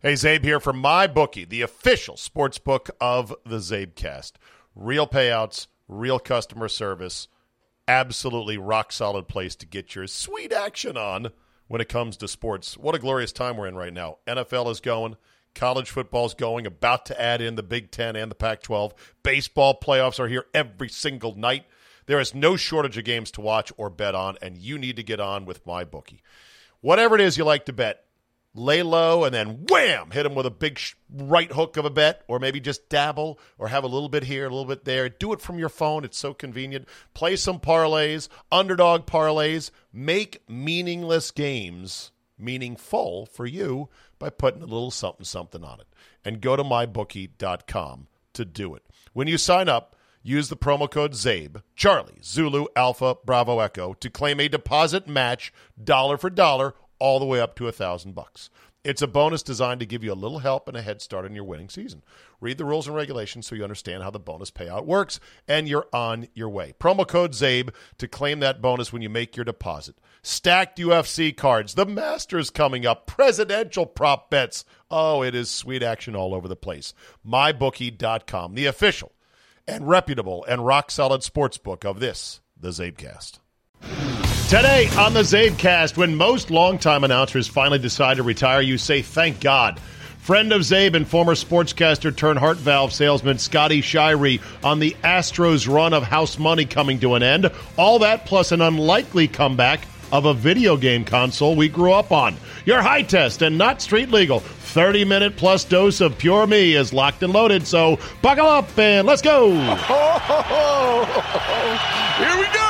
[0.00, 4.34] Hey, Zabe here from my bookie, the official sports book of the Zabecast.
[4.76, 7.26] Real payouts, real customer service,
[7.88, 11.32] absolutely rock solid place to get your sweet action on
[11.66, 12.78] when it comes to sports.
[12.78, 14.18] What a glorious time we're in right now.
[14.28, 15.16] NFL is going,
[15.56, 18.94] college football's going, about to add in the Big Ten and the Pac 12.
[19.24, 21.64] Baseball playoffs are here every single night.
[22.06, 25.02] There is no shortage of games to watch or bet on, and you need to
[25.02, 26.22] get on with my bookie.
[26.82, 28.04] Whatever it is you like to bet,
[28.58, 30.80] lay low, and then wham, hit them with a big
[31.10, 34.46] right hook of a bet, or maybe just dabble or have a little bit here,
[34.46, 35.08] a little bit there.
[35.08, 36.04] Do it from your phone.
[36.04, 36.88] It's so convenient.
[37.14, 39.70] Play some parlays, underdog parlays.
[39.92, 45.86] Make meaningless games meaningful for you by putting a little something something on it.
[46.24, 48.82] And go to mybookie.com to do it.
[49.12, 54.10] When you sign up, use the promo code ZABE, Charlie, Zulu, Alpha, Bravo, Echo to
[54.10, 55.52] claim a deposit match
[55.82, 58.50] dollar for dollar all the way up to a thousand bucks.
[58.84, 61.34] It's a bonus designed to give you a little help and a head start in
[61.34, 62.02] your winning season.
[62.40, 65.18] Read the rules and regulations so you understand how the bonus payout works,
[65.48, 66.74] and you're on your way.
[66.78, 69.96] Promo code ZABE to claim that bonus when you make your deposit.
[70.22, 74.64] Stacked UFC cards, the Masters coming up, presidential prop bets.
[74.90, 76.94] Oh, it is sweet action all over the place.
[77.26, 79.12] MyBookie.com, the official
[79.68, 83.38] and reputable and rock solid sports book of this, the Zabecast.
[84.48, 89.42] Today on the Zabecast, when most longtime announcers finally decide to retire, you say, thank
[89.42, 89.78] God.
[90.20, 95.70] Friend of Zabe and former sportscaster turned heart valve salesman Scotty Shirey on the Astros
[95.70, 97.50] run of house money coming to an end.
[97.76, 99.82] All that plus an unlikely comeback
[100.12, 102.34] of a video game console we grew up on.
[102.64, 106.94] Your high test and not street legal 30 minute plus dose of pure me is
[106.94, 107.66] locked and loaded.
[107.66, 109.50] So buckle up and let's go.
[112.16, 112.67] Here we go.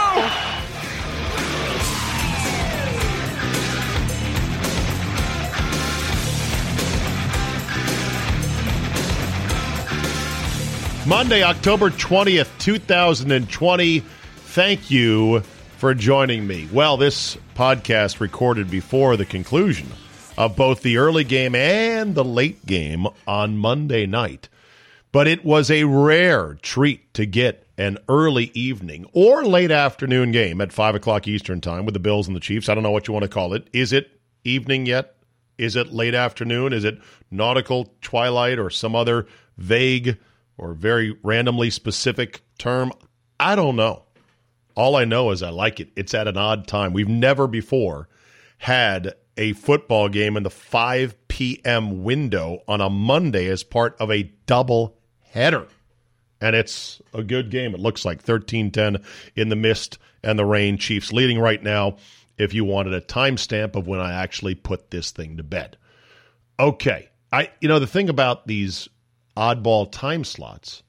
[11.08, 14.00] Monday, October 20th, 2020.
[14.00, 15.40] Thank you
[15.78, 16.68] for joining me.
[16.70, 19.86] Well, this podcast recorded before the conclusion
[20.36, 24.50] of both the early game and the late game on Monday night.
[25.10, 30.60] But it was a rare treat to get an early evening or late afternoon game
[30.60, 32.68] at 5 o'clock Eastern Time with the Bills and the Chiefs.
[32.68, 33.66] I don't know what you want to call it.
[33.72, 34.10] Is it
[34.44, 35.14] evening yet?
[35.56, 36.74] Is it late afternoon?
[36.74, 39.26] Is it nautical twilight or some other
[39.56, 40.18] vague
[40.58, 42.92] or very randomly specific term.
[43.40, 44.04] I don't know.
[44.74, 45.90] All I know is I like it.
[45.96, 46.92] It's at an odd time.
[46.92, 48.08] We've never before
[48.58, 52.02] had a football game in the 5 p.m.
[52.02, 55.66] window on a Monday as part of a double header.
[56.40, 57.74] And it's a good game.
[57.74, 59.02] It looks like 13 10
[59.36, 60.78] in the mist and the rain.
[60.78, 61.96] Chiefs leading right now
[62.36, 65.76] if you wanted a timestamp of when I actually put this thing to bed.
[66.58, 67.08] Okay.
[67.32, 68.88] I you know the thing about these
[69.38, 70.82] oddball time slots,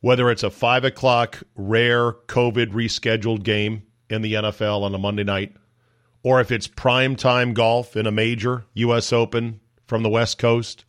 [0.00, 5.24] whether it's a five o'clock rare COVID rescheduled game in the NFL on a Monday
[5.24, 5.54] night,
[6.22, 9.12] or if it's prime time golf in a major U.S.
[9.12, 10.84] Open from the West Coast,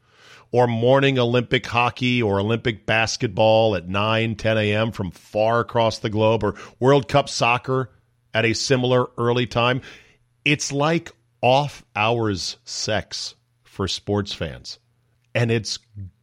[0.52, 4.92] or morning Olympic hockey or Olympic basketball at 9, 10 a.m.
[4.92, 7.92] from far across the globe, or World Cup soccer
[8.34, 9.82] at a similar early time.
[10.46, 14.80] It's like off hours sex for sports fans.
[15.36, 15.78] And it's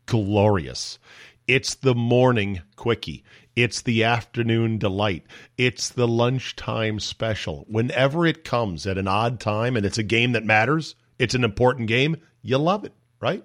[0.07, 0.99] glorious.
[1.47, 3.25] It's the morning quickie.
[3.57, 5.25] It's the afternoon delight.
[5.57, 7.65] It's the lunchtime special.
[7.69, 11.45] Whenever it comes at an odd time and it's a game that matters, it's an
[11.45, 13.45] important game, you love it, right?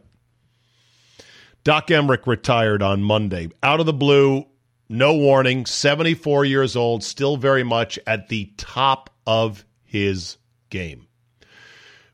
[1.63, 3.49] Doc Emrick retired on Monday.
[3.61, 4.45] Out of the blue,
[4.87, 10.37] no warning, 74 years old, still very much at the top of his
[10.69, 11.07] game.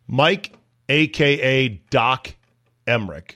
[0.07, 0.53] Mike,
[0.89, 2.35] aka Doc
[2.85, 3.35] Emrick,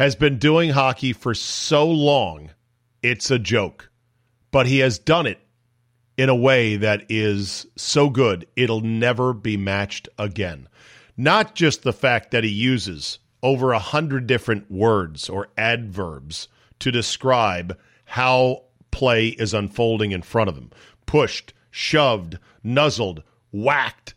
[0.00, 2.48] has been doing hockey for so long,
[3.02, 3.90] it's a joke.
[4.50, 5.38] But he has done it
[6.16, 10.70] in a way that is so good, it'll never be matched again.
[11.18, 16.48] Not just the fact that he uses over a hundred different words or adverbs
[16.78, 20.70] to describe how play is unfolding in front of him
[21.04, 23.22] pushed, shoved, nuzzled,
[23.52, 24.14] whacked,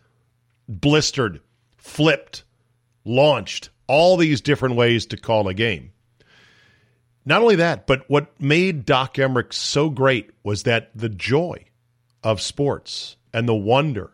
[0.69, 1.41] blistered,
[1.75, 2.45] flipped,
[3.03, 5.91] launched, all these different ways to call a game.
[7.25, 11.65] Not only that, but what made Doc Emrick so great was that the joy
[12.23, 14.11] of sports and the wonder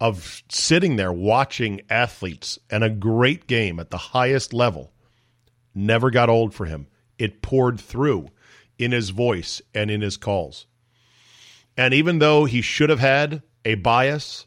[0.00, 4.92] of sitting there watching athletes and a great game at the highest level
[5.74, 6.86] never got old for him.
[7.18, 8.28] It poured through
[8.78, 10.66] in his voice and in his calls.
[11.76, 14.46] And even though he should have had a bias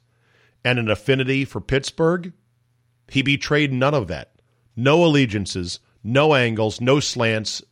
[0.64, 2.34] and an affinity for Pittsburgh,
[3.08, 4.33] he betrayed none of that
[4.76, 7.64] no allegiances, no angles, no slants,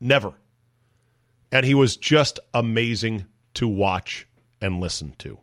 [0.00, 0.34] never.
[1.52, 4.26] And he was just amazing to watch
[4.60, 5.38] and listen to.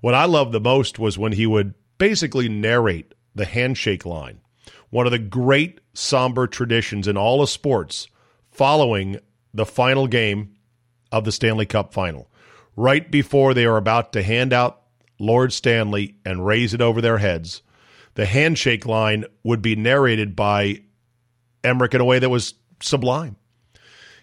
[0.00, 4.40] What I loved the most was when he would basically narrate the handshake line,
[4.90, 8.08] one of the great somber traditions in all of sports
[8.50, 9.18] following
[9.52, 10.54] the final game
[11.12, 12.30] of the Stanley Cup final.
[12.76, 14.82] Right before they are about to hand out
[15.18, 17.62] Lord Stanley and raise it over their heads,
[18.16, 20.80] the handshake line would be narrated by
[21.62, 23.36] Emrick in a way that was sublime.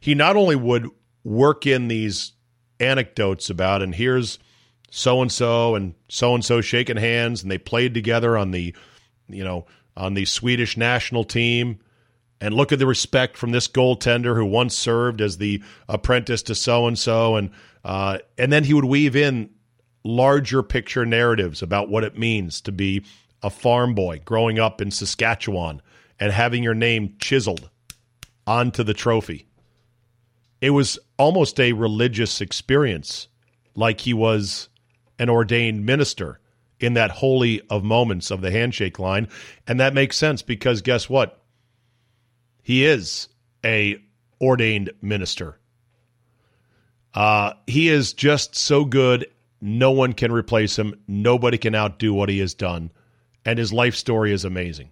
[0.02, 0.90] He not only would
[1.24, 2.34] work in these
[2.80, 4.40] anecdotes about, and here's
[4.92, 8.76] so and so and so and so shaking hands, and they played together on the,
[9.30, 11.80] you know, on the Swedish national team.
[12.42, 16.56] And look at the respect from this goaltender who once served as the apprentice to
[16.56, 17.52] so and so, and
[17.86, 19.52] uh, and then he would weave in
[20.04, 23.04] larger picture narratives about what it means to be
[23.44, 25.82] a farm boy growing up in Saskatchewan
[26.20, 27.70] and having your name chiseled
[28.48, 29.46] onto the trophy.
[30.62, 33.28] It was almost a religious experience,
[33.76, 34.70] like he was
[35.20, 36.40] an ordained minister
[36.80, 39.28] in that holy of moments of the handshake line.
[39.68, 41.42] And that makes sense because guess what?
[42.62, 43.28] He is
[43.64, 43.98] a
[44.42, 45.60] ordained minister.
[47.14, 49.28] Uh, he is just so good.
[49.62, 50.96] No one can replace him.
[51.08, 52.92] Nobody can outdo what he has done.
[53.46, 54.92] And his life story is amazing.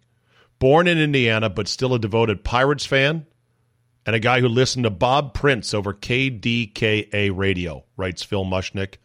[0.60, 3.26] Born in Indiana, but still a devoted Pirates fan
[4.06, 8.96] and a guy who listened to Bob Prince over KDKA radio, writes Phil Mushnick.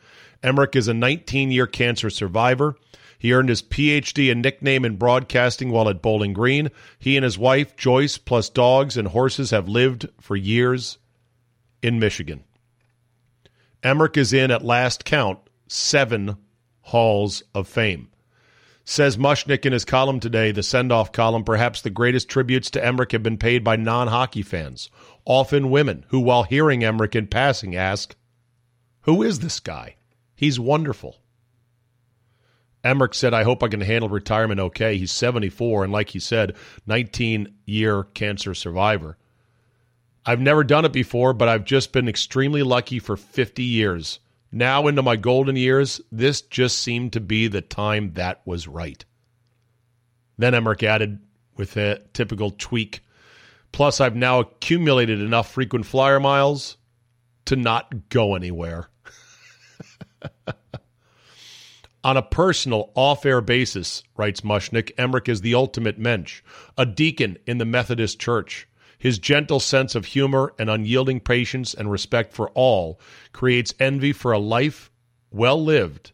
[0.42, 2.76] Emrick is a 19 year cancer survivor.
[3.18, 6.70] He earned his PhD and nickname in broadcasting while at Bowling Green.
[6.98, 10.98] He and his wife, Joyce, plus dogs and horses, have lived for years
[11.82, 12.44] in Michigan.
[13.82, 16.36] Emrick is in, at last count, seven
[16.82, 18.08] halls of fame.
[18.88, 22.80] Says Mushnick in his column today, the send off column, perhaps the greatest tributes to
[22.80, 24.90] Emrick have been paid by non hockey fans,
[25.24, 28.14] often women, who, while hearing Emrick in passing, ask,
[29.00, 29.96] Who is this guy?
[30.36, 31.16] He's wonderful.
[32.84, 34.96] Emrick said, I hope I can handle retirement okay.
[34.96, 36.54] He's 74, and like he said,
[36.86, 39.18] 19 year cancer survivor.
[40.24, 44.20] I've never done it before, but I've just been extremely lucky for 50 years.
[44.56, 49.04] Now, into my golden years, this just seemed to be the time that was right.
[50.38, 51.18] Then Emrick added
[51.58, 53.02] with a typical tweak.
[53.70, 56.78] Plus, I've now accumulated enough frequent flyer miles
[57.44, 58.88] to not go anywhere.
[62.02, 66.40] On a personal, off air basis, writes Mushnick, Emrick is the ultimate mensch,
[66.78, 68.66] a deacon in the Methodist Church.
[68.98, 73.00] His gentle sense of humor and unyielding patience and respect for all
[73.32, 74.90] creates envy for a life
[75.30, 76.12] well lived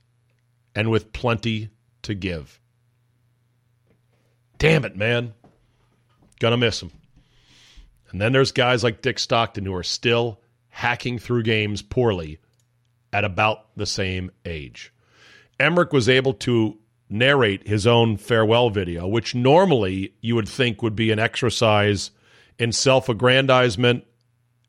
[0.75, 1.70] and with plenty
[2.02, 2.61] to give.
[4.58, 5.34] Damn it, man.
[6.40, 6.90] Gonna miss him.
[8.11, 12.38] And then there's guys like Dick Stockton who are still hacking through games poorly
[13.12, 14.93] at about the same age.
[15.61, 20.96] Emrick was able to narrate his own farewell video, which normally you would think would
[20.96, 22.11] be an exercise
[22.62, 24.05] in self aggrandizement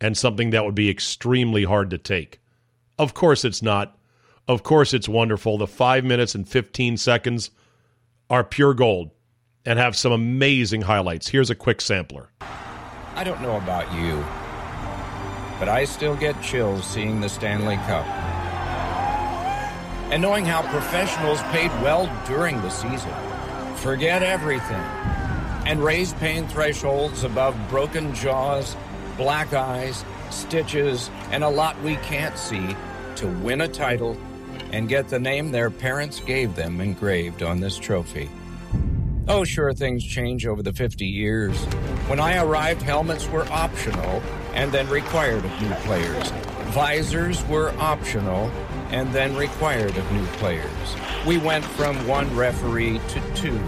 [0.01, 2.41] and something that would be extremely hard to take.
[2.97, 3.95] Of course, it's not.
[4.47, 5.59] Of course, it's wonderful.
[5.59, 7.51] The five minutes and 15 seconds
[8.31, 9.11] are pure gold
[9.63, 11.27] and have some amazing highlights.
[11.27, 12.31] Here's a quick sampler.
[13.13, 14.25] I don't know about you,
[15.59, 18.07] but I still get chills seeing the Stanley Cup.
[20.11, 23.13] And knowing how professionals paid well during the season.
[23.75, 24.81] Forget everything
[25.65, 28.75] and raise pain thresholds above broken jaws,
[29.17, 32.75] black eyes, stitches, and a lot we can't see
[33.15, 34.17] to win a title
[34.71, 38.29] and get the name their parents gave them engraved on this trophy.
[39.27, 41.57] Oh, sure, things change over the 50 years.
[42.07, 44.21] When I arrived, helmets were optional
[44.53, 46.29] and then required of new players.
[46.73, 48.51] Visors were optional
[48.89, 50.95] and then required of new players.
[51.25, 53.59] We went from one referee to two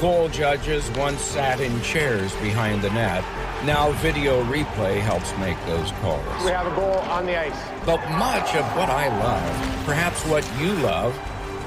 [0.00, 3.24] Goal judges once sat in chairs behind the net.
[3.64, 6.44] Now video replay helps make those calls.
[6.44, 7.58] We have a goal on the ice.
[7.84, 11.18] But much of what I love, perhaps what you love,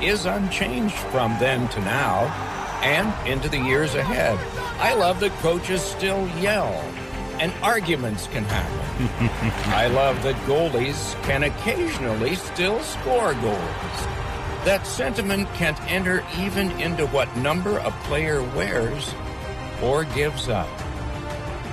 [0.02, 2.28] is unchanged from then to now
[2.82, 4.40] and into the years ahead.
[4.80, 6.72] I love that coaches still yell
[7.42, 9.10] and arguments can happen.
[9.74, 14.31] I love that goalies can occasionally still score goals.
[14.64, 19.12] That sentiment can't enter even into what number a player wears
[19.82, 20.70] or gives up.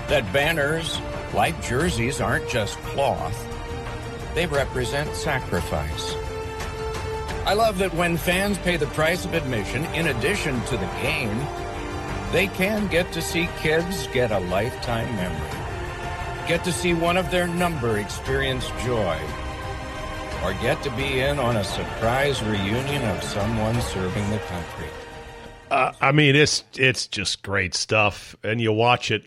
[0.09, 0.99] That banners,
[1.35, 3.47] like jerseys, aren't just cloth,
[4.35, 6.14] they represent sacrifice.
[7.45, 11.38] I love that when fans pay the price of admission in addition to the game,
[12.33, 17.30] they can get to see kids get a lifetime memory, get to see one of
[17.30, 19.18] their number experience joy,
[20.42, 24.88] or get to be in on a surprise reunion of someone serving the country.
[25.71, 29.26] Uh, I mean, it's it's just great stuff, and you watch it,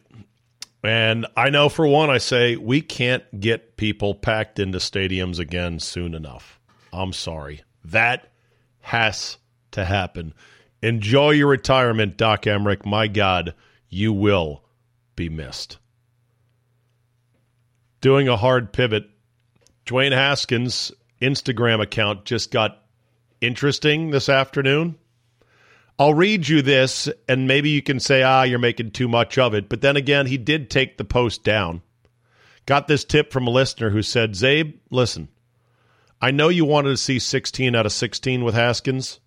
[0.84, 5.80] and I know for one, I say we can't get people packed into stadiums again
[5.80, 6.60] soon enough.
[6.92, 8.32] I'm sorry, that
[8.80, 9.38] has
[9.72, 10.34] to happen.
[10.82, 12.86] Enjoy your retirement, Doc Emrick.
[12.86, 13.54] My God,
[13.90, 14.64] you will
[15.16, 15.78] be missed.
[18.02, 19.08] Doing a hard pivot,
[19.86, 20.92] Dwayne Haskins'
[21.22, 22.84] Instagram account just got
[23.40, 24.98] interesting this afternoon.
[26.00, 29.54] I'll read you this, and maybe you can say, ah, you're making too much of
[29.54, 29.70] it.
[29.70, 31.82] But then again, he did take the post down.
[32.66, 35.30] Got this tip from a listener who said, Zabe, listen,
[36.22, 39.20] I know you wanted to see 16 out of 16 with Haskins.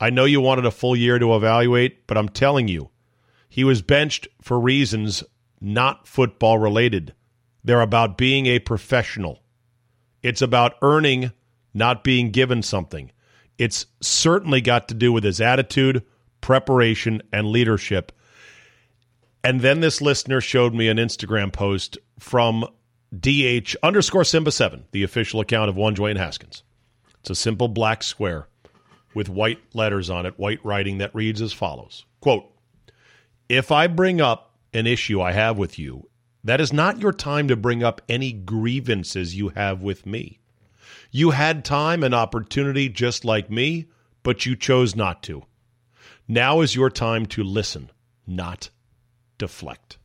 [0.00, 2.90] I know you wanted a full year to evaluate, but I'm telling you,
[3.48, 5.24] he was benched for reasons
[5.60, 7.14] not football related.
[7.64, 9.42] They're about being a professional.
[10.26, 11.30] It's about earning,
[11.72, 13.12] not being given something.
[13.58, 16.02] It's certainly got to do with his attitude,
[16.40, 18.10] preparation, and leadership.
[19.44, 22.66] And then this listener showed me an Instagram post from
[23.16, 26.64] DH underscore Simba 7, the official account of one Dwayne Haskins.
[27.20, 28.48] It's a simple black square
[29.14, 32.50] with white letters on it, white writing that reads as follows Quote,
[33.48, 36.08] If I bring up an issue I have with you,
[36.46, 40.38] that is not your time to bring up any grievances you have with me.
[41.10, 43.86] You had time and opportunity just like me,
[44.22, 45.42] but you chose not to.
[46.28, 47.90] Now is your time to listen,
[48.28, 48.70] not
[49.38, 49.98] deflect.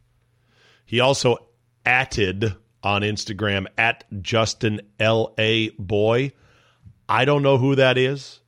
[0.84, 1.38] He also
[1.86, 5.70] atted on Instagram at Justin L.A.
[5.78, 6.32] Boy.
[7.08, 8.40] I don't know who that is.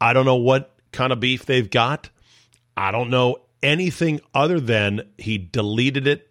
[0.00, 2.08] I don't know what kind of beef they've got.
[2.74, 6.27] I don't know anything other than he deleted it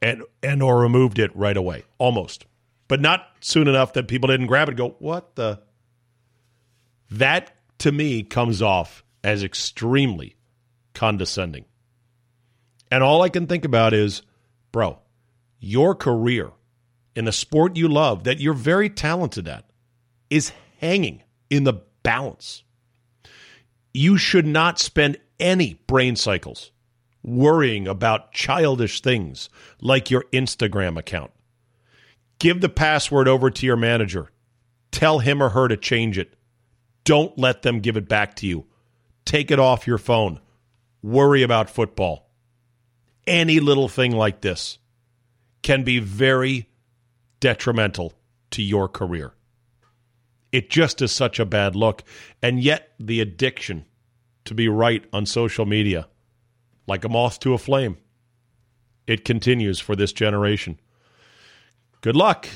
[0.00, 1.84] and and or removed it right away.
[1.98, 2.46] Almost
[2.92, 5.62] but not soon enough that people didn't grab it go, what the?
[7.10, 10.36] That to me comes off as extremely
[10.92, 11.64] condescending.
[12.90, 14.20] And all I can think about is,
[14.72, 14.98] bro,
[15.58, 16.50] your career
[17.16, 19.64] in the sport you love that you're very talented at
[20.28, 22.62] is hanging in the balance.
[23.94, 26.72] You should not spend any brain cycles
[27.22, 29.48] worrying about childish things
[29.80, 31.30] like your Instagram account.
[32.38, 34.30] Give the password over to your manager.
[34.90, 36.34] Tell him or her to change it.
[37.04, 38.66] Don't let them give it back to you.
[39.24, 40.40] Take it off your phone.
[41.02, 42.30] Worry about football.
[43.26, 44.78] Any little thing like this
[45.62, 46.68] can be very
[47.40, 48.12] detrimental
[48.50, 49.32] to your career.
[50.50, 52.02] It just is such a bad look.
[52.42, 53.86] And yet, the addiction
[54.44, 56.08] to be right on social media,
[56.86, 57.98] like a moth to a flame,
[59.06, 60.78] it continues for this generation.
[62.00, 62.48] Good luck.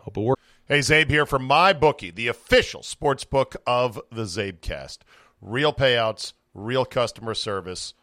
[0.00, 0.42] Hope it works.
[0.66, 4.98] Hey, Zabe here from my bookie, the official sports book of the Zabecast.
[5.40, 7.94] Real payouts, real customer service,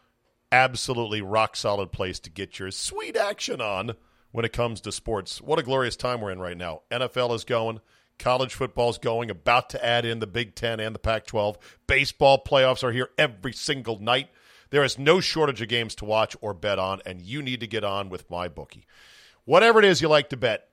[0.50, 3.94] absolutely rock solid place to get your sweet action on
[4.30, 5.42] when it comes to sports.
[5.42, 6.82] What a glorious time we're in right now.
[6.90, 7.80] NFL is going,
[8.18, 11.58] college football is going, about to add in the Big Ten and the Pac 12.
[11.86, 14.30] Baseball playoffs are here every single night.
[14.74, 17.66] There is no shortage of games to watch or bet on, and you need to
[17.68, 18.86] get on with my bookie.
[19.44, 20.66] Whatever it is you like to bet,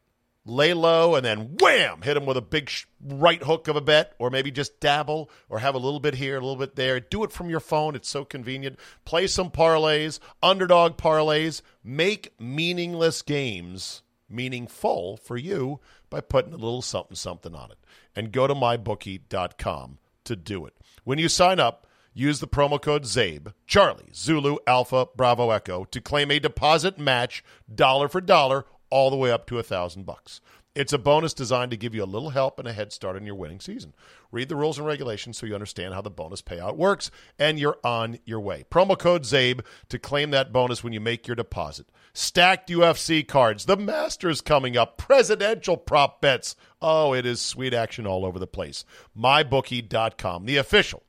[0.44, 4.16] lay low, and then wham, hit them with a big right hook of a bet,
[4.18, 7.00] or maybe just dabble or have a little bit here, a little bit there.
[7.00, 7.94] Do it from your phone.
[7.94, 8.80] It's so convenient.
[9.06, 11.62] Play some parlays, underdog parlays.
[11.84, 15.80] Make meaningless games meaningful for you
[16.10, 17.78] by putting a little something something on it.
[18.16, 20.74] And go to mybookie.com to do it.
[21.04, 26.02] When you sign up, use the promo code ZABE, Charlie, Zulu, Alpha, Bravo, Echo to
[26.02, 30.42] claim a deposit match dollar for dollar all the way up to a thousand bucks.
[30.74, 33.26] It's a bonus designed to give you a little help and a head start in
[33.26, 33.94] your winning season.
[34.32, 37.78] Read the rules and regulations so you understand how the bonus payout works, and you're
[37.84, 38.64] on your way.
[38.72, 41.88] Promo code ZABE to claim that bonus when you make your deposit.
[42.14, 46.56] Stacked UFC cards, the Masters coming up, presidential prop bets.
[46.82, 48.86] Oh, it is sweet action all over the place.
[49.18, 51.04] MyBookie.com, the official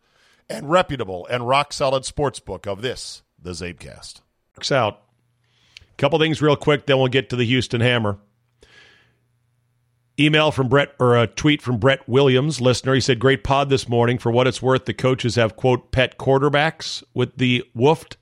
[0.52, 4.20] and reputable and rock solid sports book of this, the Zabecast.
[4.56, 5.02] Works out.
[5.96, 8.18] Couple things real quick, then we'll get to the Houston Hammer.
[10.18, 12.94] Email from Brett or a tweet from Brett Williams, listener.
[12.94, 14.18] He said, Great pod this morning.
[14.18, 18.16] For what it's worth, the coaches have, quote, pet quarterbacks with the Woofed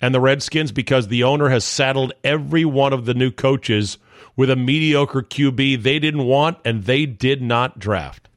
[0.00, 3.98] and the Redskins because the owner has saddled every one of the new coaches
[4.34, 8.28] with a mediocre QB they didn't want and they did not draft.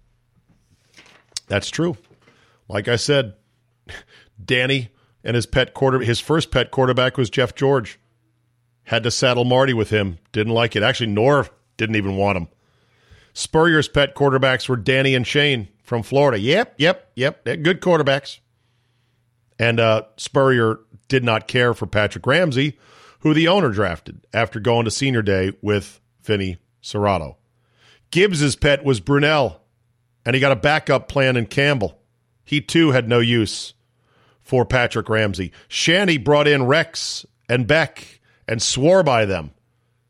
[1.48, 1.98] That's true.
[2.68, 3.34] Like I said,
[4.43, 4.89] Danny
[5.24, 8.00] and his pet quarter his first pet quarterback was Jeff George.
[8.84, 10.17] Had to saddle Marty with him.
[10.31, 10.84] Didn't like it.
[10.84, 12.48] Actually, Norv didn't even want him.
[13.34, 16.39] Spurrier's pet quarterbacks were Danny and Shane from Florida.
[16.39, 17.43] Yep, yep, yep.
[17.43, 18.39] They're good quarterbacks.
[19.60, 22.77] And uh, Spurrier did not care for Patrick Ramsey,
[23.19, 27.36] who the owner drafted after going to senior day with Vinny Cerrato.
[28.12, 29.58] Gibbs's pet was Brunell,
[30.25, 32.00] and he got a backup plan in Campbell.
[32.43, 33.74] He too had no use
[34.50, 35.51] for Patrick Ramsey.
[35.68, 39.51] Shanny brought in Rex and Beck and swore by them.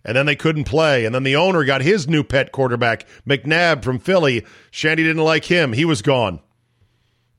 [0.05, 1.03] And then they couldn't play.
[1.03, 4.46] And then the owner got his new pet quarterback, McNabb from Philly.
[4.72, 5.74] Shanny didn't like him.
[5.74, 6.39] He was gone.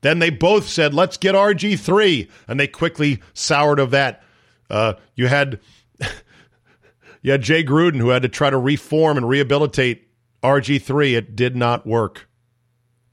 [0.01, 2.29] Then they both said, let's get RG3.
[2.47, 4.21] And they quickly soured of that.
[4.69, 5.59] Uh, you had
[7.23, 10.07] you had Jay Gruden who had to try to reform and rehabilitate
[10.43, 11.17] RG3.
[11.17, 12.29] It did not work.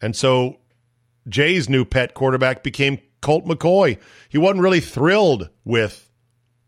[0.02, 0.58] And so
[1.26, 3.98] Jay's new pet quarterback became Colt McCoy.
[4.28, 6.10] He wasn't really thrilled with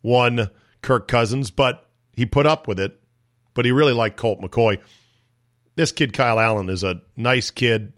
[0.02, 0.50] one
[0.82, 3.00] Kirk Cousins, but he put up with it.
[3.54, 4.78] But he really liked Colt McCoy.
[5.74, 7.92] This kid, Kyle Allen, is a nice kid.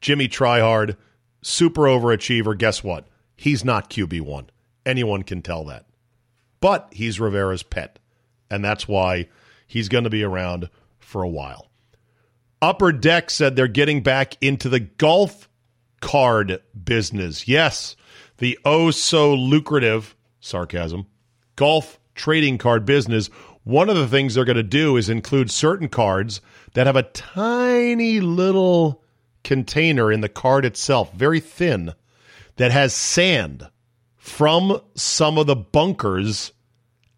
[0.00, 0.96] Jimmy Tryhard,
[1.42, 2.56] super overachiever.
[2.56, 3.06] Guess what?
[3.36, 4.48] He's not QB1.
[4.84, 5.86] Anyone can tell that.
[6.60, 7.98] But he's Rivera's pet.
[8.50, 9.28] And that's why
[9.66, 11.70] he's going to be around for a while.
[12.62, 15.48] Upper Deck said they're getting back into the golf
[16.00, 17.48] card business.
[17.48, 17.96] Yes,
[18.38, 21.06] the oh so lucrative, sarcasm,
[21.56, 23.28] golf trading card business.
[23.64, 26.40] One of the things they're going to do is include certain cards
[26.74, 29.02] that have a tiny little
[29.42, 31.92] container in the card itself, very thin,
[32.56, 33.68] that has sand
[34.16, 36.52] from some of the bunkers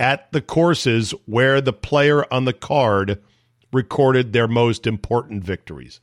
[0.01, 3.23] at the courses where the player on the card
[3.73, 6.01] recorded their most important victories.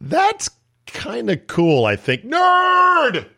[0.00, 0.50] That's
[0.86, 2.24] kind of cool, I think.
[2.24, 3.28] Nerd!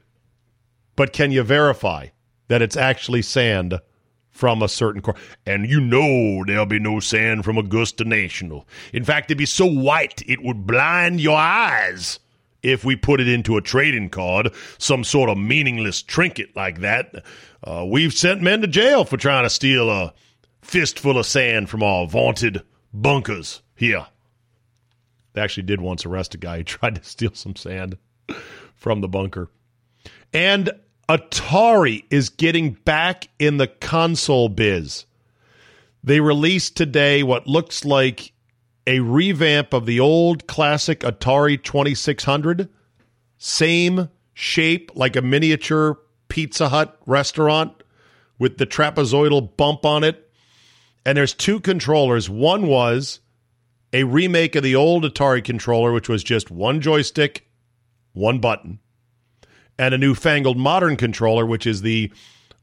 [0.96, 2.08] But can you verify
[2.48, 3.80] that it's actually sand
[4.30, 5.20] from a certain course?
[5.44, 8.66] And you know there'll be no sand from Augusta National.
[8.92, 12.18] In fact, it'd be so white it would blind your eyes
[12.62, 17.24] if we put it into a trading card, some sort of meaningless trinket like that.
[17.62, 20.12] Uh, we've sent men to jail for trying to steal a
[20.62, 24.06] fistful of sand from our vaunted bunkers here.
[25.36, 27.98] They actually did once arrest a guy who tried to steal some sand
[28.74, 29.50] from the bunker.
[30.32, 30.70] And
[31.10, 35.04] Atari is getting back in the console biz.
[36.02, 38.32] They released today what looks like
[38.86, 42.70] a revamp of the old classic Atari 2600.
[43.36, 47.82] Same shape like a miniature Pizza Hut restaurant
[48.38, 50.30] with the trapezoidal bump on it.
[51.04, 52.30] And there's two controllers.
[52.30, 53.20] One was
[53.92, 57.48] a remake of the old Atari controller, which was just one joystick,
[58.12, 58.80] one button,
[59.78, 62.12] and a newfangled modern controller, which is the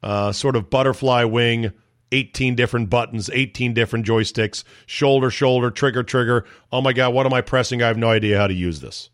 [0.01, 1.71] uh, sort of butterfly wing
[2.11, 6.45] 18 different buttons, 18 different joysticks, shoulder, shoulder, trigger, trigger.
[6.71, 7.81] Oh my God, what am I pressing?
[7.81, 9.09] I have no idea how to use this.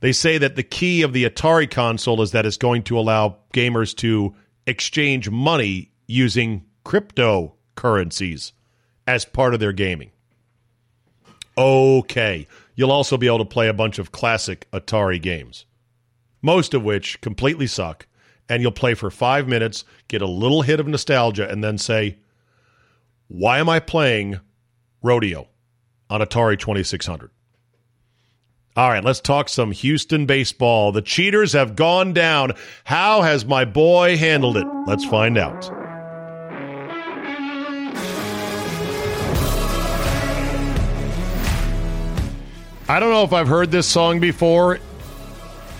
[0.00, 3.36] They say that the key of the Atari console is that it's going to allow
[3.54, 4.34] gamers to
[4.66, 8.52] exchange money using cryptocurrencies
[9.06, 10.10] as part of their gaming.
[11.56, 12.46] Okay.
[12.74, 15.66] You'll also be able to play a bunch of classic Atari games,
[16.40, 18.06] most of which completely suck
[18.52, 22.18] and you'll play for five minutes, get a little hit of nostalgia, and then say,
[23.28, 24.40] Why am I playing
[25.02, 25.48] Rodeo
[26.10, 27.30] on Atari 2600?
[28.76, 30.92] All right, let's talk some Houston baseball.
[30.92, 32.52] The cheaters have gone down.
[32.84, 34.66] How has my boy handled it?
[34.86, 35.81] Let's find out.
[42.88, 44.78] I don't know if I've heard this song before.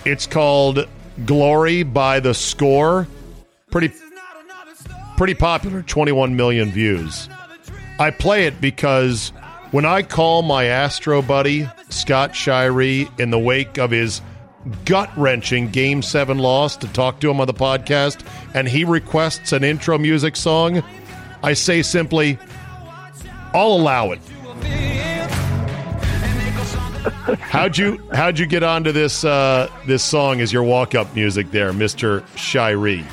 [0.05, 0.87] It's called
[1.25, 3.07] Glory by the Score.
[3.71, 3.91] Pretty
[5.17, 7.29] pretty popular, 21 million views.
[7.99, 9.29] I play it because
[9.71, 14.21] when I call my Astro buddy, Scott Shirey, in the wake of his
[14.85, 19.51] gut wrenching Game 7 loss to talk to him on the podcast, and he requests
[19.51, 20.83] an intro music song,
[21.43, 22.39] I say simply,
[23.53, 24.19] I'll allow it.
[27.39, 31.51] How'd you how'd you get onto this uh, this song as your walk up music
[31.51, 33.05] there, Mister Shirey?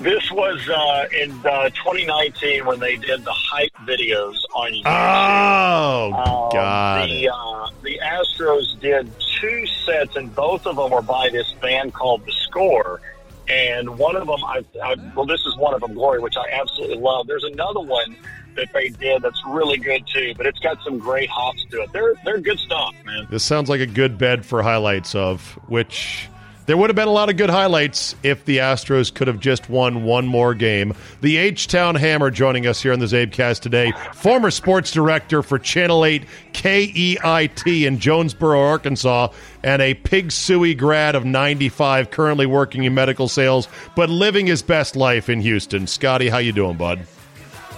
[0.00, 4.82] This was uh, in uh, 2019 when they did the hype videos on YouTube.
[4.86, 7.08] Oh um, God!
[7.08, 11.94] The uh, the Astros did two sets, and both of them were by this band
[11.94, 13.00] called The Score.
[13.48, 16.48] And one of them, I, I well, this is one of them, Glory, which I
[16.52, 17.26] absolutely love.
[17.26, 18.16] There's another one
[18.56, 20.34] that they did that's really good too.
[20.36, 21.92] But it's got some great hops to it.
[21.92, 23.26] They're they're good stuff, man.
[23.30, 26.28] This sounds like a good bed for highlights of which
[26.66, 29.68] There would have been a lot of good highlights if the Astros could have just
[29.68, 30.94] won one more game.
[31.20, 35.58] The H Town Hammer joining us here on the Zabecast today, former sports director for
[35.58, 39.28] Channel 8 KAIT in Jonesboro, Arkansas,
[39.64, 44.62] and a Pig Sooie grad of 95, currently working in medical sales, but living his
[44.62, 45.88] best life in Houston.
[45.88, 47.06] Scotty, how you doing, bud?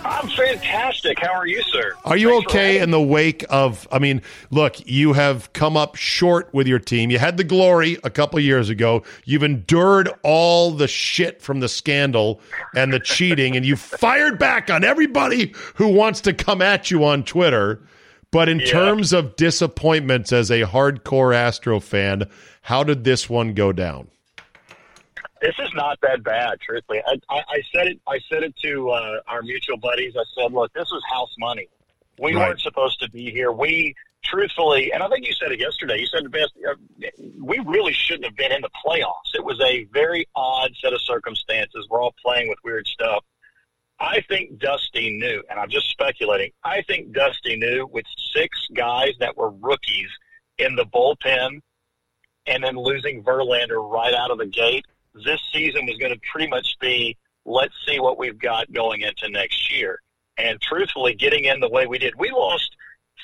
[0.04, 1.18] I'm fantastic.
[1.18, 1.94] How are you, sir?
[2.04, 3.88] Are you Thanks okay in the wake of?
[3.90, 7.10] I mean, look, you have come up short with your team.
[7.10, 9.02] You had the glory a couple years ago.
[9.24, 12.40] You've endured all the shit from the scandal
[12.76, 17.04] and the cheating, and you fired back on everybody who wants to come at you
[17.04, 17.80] on Twitter.
[18.30, 18.66] But in Yeah.
[18.66, 22.24] terms of disappointments as a hardcore Astro fan,
[22.62, 24.08] how did this one go down?
[25.44, 27.02] This is not that bad, truthfully.
[27.06, 28.00] I, I, I said it.
[28.08, 30.14] I said it to uh, our mutual buddies.
[30.16, 31.68] I said, "Look, this was house money.
[32.18, 32.48] We Right.
[32.48, 33.52] weren't supposed to be here.
[33.52, 35.98] We, truthfully, and I think you said it yesterday.
[35.98, 36.52] You said the best.
[36.66, 36.76] Uh,
[37.42, 39.34] we really shouldn't have been in the playoffs.
[39.34, 41.86] It was a very odd set of circumstances.
[41.90, 43.22] We're all playing with weird stuff.
[44.00, 46.52] I think Dusty knew, and I'm just speculating.
[46.64, 50.08] I think Dusty knew with six guys that were rookies
[50.56, 51.60] in the bullpen,
[52.46, 56.48] and then losing Verlander right out of the gate this season was going to pretty
[56.48, 60.00] much be let's see what we've got going into next year.
[60.38, 62.74] And truthfully, getting in the way we did, we lost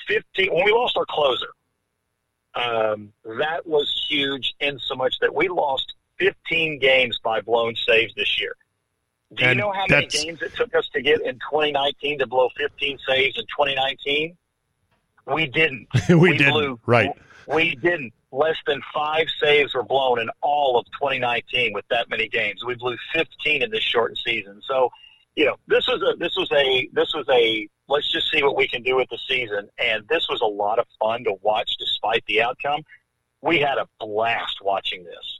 [0.07, 1.49] 15 when we lost our closer.
[2.53, 8.13] Um, that was huge in so much that we lost 15 games by blown saves
[8.15, 8.55] this year.
[9.33, 12.49] Do you know how many games it took us to get in 2019 to blow
[12.57, 14.37] 15 saves in 2019?
[15.33, 15.87] We didn't.
[16.09, 16.53] we, didn't.
[16.53, 17.11] blew- right.
[17.47, 18.13] We didn't.
[18.31, 22.63] Less than five saves were blown in all of 2019 with that many games.
[22.65, 24.61] We blew 15 in this shortened season.
[24.65, 24.89] So,
[25.35, 28.55] you know, this was a this was a this was a let's just see what
[28.55, 29.69] we can do with the season.
[29.77, 32.83] And this was a lot of fun to watch, despite the outcome.
[33.41, 35.39] We had a blast watching this.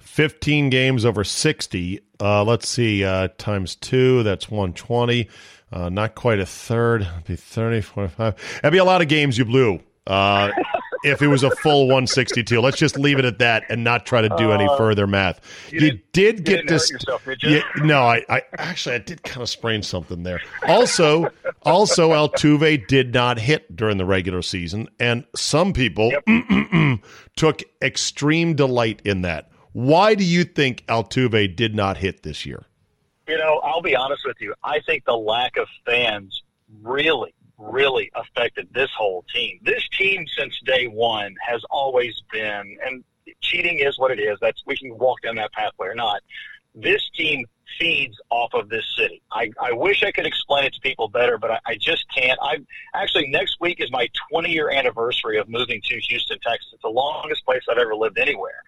[0.00, 2.00] 15 games over 60.
[2.20, 5.28] Uh, let's see, uh, times two, that's 120.
[5.72, 7.02] Uh, not quite a third.
[7.02, 8.60] It'd be 30, 45.
[8.62, 10.50] That'd be a lot of games you blew uh,
[11.04, 12.60] if it was a full 162.
[12.60, 15.40] Let's just leave it at that and not try to do any further math.
[15.70, 16.90] You, Uh, didn't- did you get this.
[16.90, 17.50] yourself, did you?
[17.56, 20.40] Yeah, no, I, I actually I did kind of sprain something there.
[20.66, 21.28] Also,
[21.62, 26.12] also Altuve did not hit during the regular season, and some people
[27.36, 29.50] took extreme delight in that.
[29.72, 32.64] Why do you think Altuve did not hit this year?
[33.28, 34.52] You know, I'll be honest with you.
[34.62, 36.42] I think the lack of fans
[36.82, 37.32] really,
[37.70, 39.60] really affected this whole team.
[39.62, 43.04] This team, since day one, has always been, and
[43.40, 44.38] cheating is what it is.
[44.40, 46.22] That's we can walk down that pathway or not.
[46.74, 47.44] This team
[47.78, 49.22] feeds off of this city.
[49.32, 52.38] I, I wish I could explain it to people better, but I, I just can't.
[52.42, 52.58] I
[52.94, 56.70] actually next week is my 20 year anniversary of moving to Houston, Texas.
[56.72, 58.62] It's the longest place I've ever lived anywhere.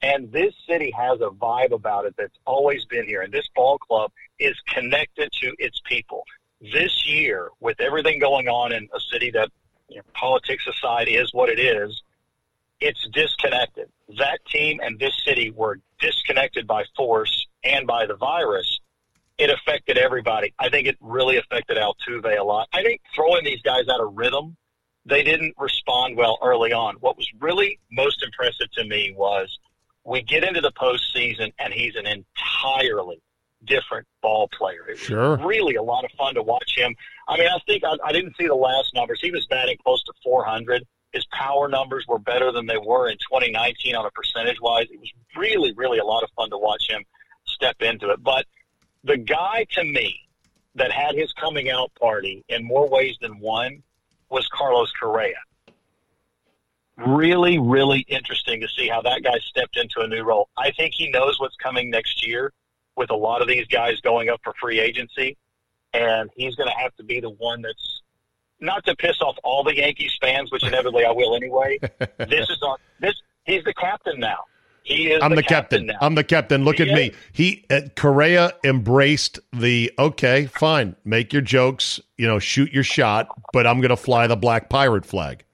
[0.00, 3.22] And this city has a vibe about it that's always been here.
[3.22, 6.24] And this ball club is connected to its people.
[6.60, 9.50] This year, with everything going on in a city that,
[9.88, 12.02] you know, politics aside, is what it is,
[12.80, 13.88] it's disconnected.
[14.18, 18.80] That team and this city were disconnected by force and by the virus.
[19.36, 20.52] It affected everybody.
[20.58, 22.68] I think it really affected Altuve a lot.
[22.72, 24.56] I think throwing these guys out of rhythm,
[25.04, 26.96] they didn't respond well early on.
[26.96, 29.58] What was really most impressive to me was
[30.04, 33.20] we get into the postseason and he's an entirely
[33.64, 34.86] different ball player.
[34.88, 35.36] It was Sure.
[35.38, 36.94] really a lot of fun to watch him.
[37.26, 39.20] I mean, I think I, I didn't see the last numbers.
[39.20, 40.84] He was batting close to 400.
[41.12, 44.86] His power numbers were better than they were in 2019 on a percentage wise.
[44.90, 47.04] It was really, really a lot of fun to watch him
[47.46, 48.22] step into it.
[48.22, 48.46] But
[49.04, 50.20] the guy to me
[50.74, 53.82] that had his coming out party in more ways than one
[54.28, 55.36] was Carlos Correa.
[56.96, 60.48] Really, really interesting to see how that guy stepped into a new role.
[60.58, 62.52] I think he knows what's coming next year
[62.98, 65.36] with a lot of these guys going up for free agency,
[65.94, 68.02] and he's going to have to be the one that's
[68.60, 71.78] not to piss off all the Yankees fans, which inevitably I will anyway.
[72.18, 73.14] this is on this.
[73.44, 74.44] He's the captain now.
[74.82, 75.22] He is.
[75.22, 75.86] I'm the, captain.
[75.86, 75.98] now.
[76.00, 76.64] I'm the captain.
[76.64, 77.12] Look at He me.
[77.32, 83.28] He uh, Correa embraced the okay, fine, make your jokes, you know, shoot your shot,
[83.52, 85.44] but I'm going to fly the black pirate flag.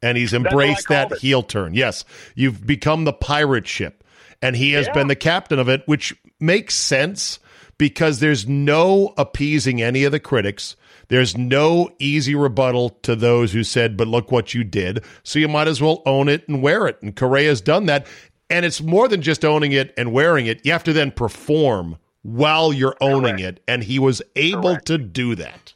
[0.00, 1.18] And he's embraced that it.
[1.18, 1.74] heel turn.
[1.74, 3.97] Yes, you've become the pirate ship,
[4.42, 4.92] and he has Yeah.
[4.94, 7.38] been the captain of it, which makes sense
[7.78, 10.76] because there's no appeasing any of the critics.
[11.08, 15.02] There's no easy rebuttal to those who said, but look what you did.
[15.22, 17.00] So you might as well own it and wear it.
[17.02, 18.06] And Correa's done that.
[18.50, 20.64] And it's more than just owning it and wearing it.
[20.64, 23.62] You have to then perform while you're owning it.
[23.68, 24.86] And he was able Correct.
[24.88, 25.72] to do that.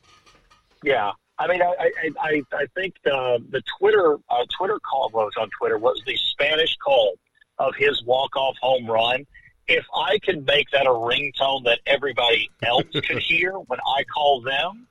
[0.83, 5.33] Yeah, I mean, I I, I, I think uh, the Twitter uh, Twitter call was
[5.41, 7.15] on Twitter was the Spanish call
[7.59, 9.27] of his walk-off home run,
[9.69, 14.43] if I could make that a ringtone that everybody else could hear when I call
[14.43, 14.87] them,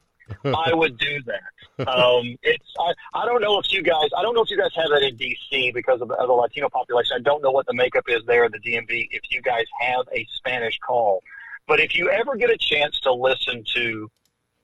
[0.45, 1.87] I would do that.
[1.87, 4.69] Um, it's I, I don't know if you guys I don't know if you guys
[4.75, 7.17] have that in DC because of, of the Latino population.
[7.17, 9.07] I don't know what the makeup is there in the DMV.
[9.11, 11.21] If you guys have a Spanish call,
[11.67, 14.09] but if you ever get a chance to listen to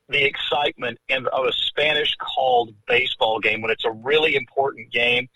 [0.10, 5.28] the excitement in, of a Spanish called baseball game when it's a really important game.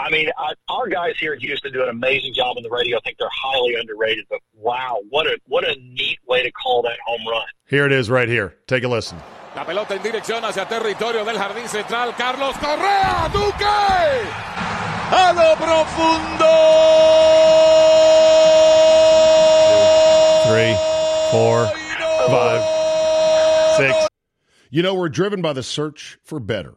[0.00, 2.96] I mean, I, our guys here in Houston do an amazing job on the radio.
[2.96, 6.80] I think they're highly underrated, but wow, what a what a neat way to call
[6.82, 7.44] that home run.
[7.66, 8.56] Here it is right here.
[8.66, 9.18] Take a listen.
[9.54, 12.14] La pelota en dirección hacia territorio del jardín central.
[12.16, 13.66] Carlos Correa, Duque.
[15.12, 16.56] A lo profundo.
[20.48, 20.74] Three,
[21.30, 21.66] four,
[22.26, 24.08] five, six.
[24.70, 26.76] You know, we're driven by the search for better.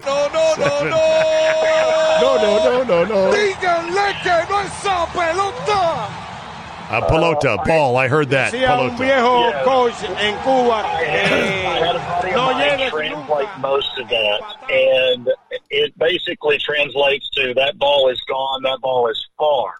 [0.06, 1.04] No, no, no, no.
[2.20, 3.32] No, no, no, no, no.
[3.32, 6.08] Díganle que no esa pelota.
[6.90, 7.96] Uh, pelota, ball.
[7.96, 8.52] I heard that.
[8.52, 9.02] Decía un Pelota.
[9.02, 9.64] viejo Yeah.
[9.64, 10.84] coach en Cuba.
[10.84, 15.28] I had, a buddy of no mine llegues translate most of that, and
[15.70, 19.74] it basically translates to that ball is gone, that ball is far.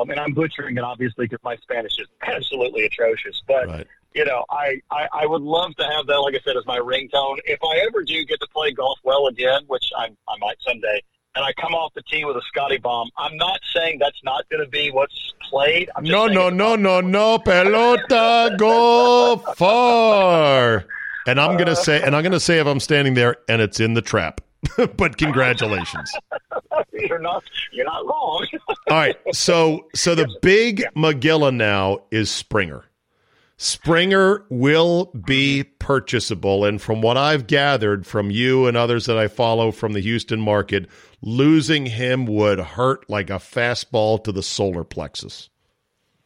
[0.00, 3.86] Um, and I'm butchering it obviously because my Spanish is absolutely atrocious, but Right.
[4.14, 6.78] you know, I, I I would love to have that, like I said, as my
[6.78, 7.38] ringtone.
[7.44, 11.02] If I ever do get to play golf well again, which I I might someday,
[11.36, 14.48] and I come off the tee with a Scotty bomb, I'm not saying that's not
[14.50, 15.90] going to be what's played.
[15.94, 17.38] I'm just No, no, no, no, no.
[17.38, 20.86] Pelota, go far.
[21.26, 23.94] And I'm gonna say, and I'm gonna say if I'm standing there and it's in
[23.94, 24.40] the trap.
[24.96, 26.12] but congratulations.
[26.92, 28.46] You're not you're not wrong.
[28.68, 29.16] All right.
[29.32, 32.84] So so the big Magilla now is Springer.
[33.56, 36.64] Springer will be purchasable.
[36.64, 40.40] And from what I've gathered from you and others that I follow from the Houston
[40.40, 40.88] market,
[41.22, 45.50] losing him would hurt like a fastball to the solar plexus.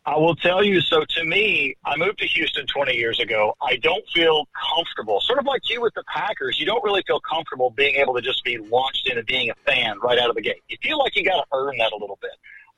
[0.07, 0.81] I will tell you.
[0.83, 3.55] So to me, I moved to Houston 20 years ago.
[3.63, 6.61] I don't feel comfortable, sort of like you with the Packers.
[6.61, 9.99] You don't really feel comfortable being able to just be launched into being a fan
[10.01, 10.63] right out of the gate.
[10.69, 12.33] You feel like you got to earn that a little bit.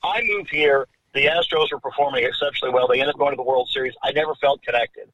[0.05, 0.87] I moved here.
[1.15, 2.87] The Astros were performing exceptionally well.
[2.87, 3.95] They ended up going to the World Series.
[4.05, 5.09] I never felt connected.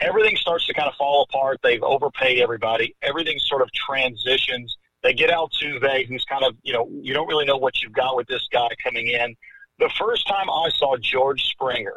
[0.00, 1.60] Everything starts to kind of fall apart.
[1.62, 2.96] They've overpaid everybody.
[3.00, 4.76] Everything sort of transitions.
[5.02, 8.16] They get Altuve, who's kind of, you know, you don't really know what you've got
[8.16, 9.36] with this guy coming in.
[9.80, 11.96] The first time I saw George Springer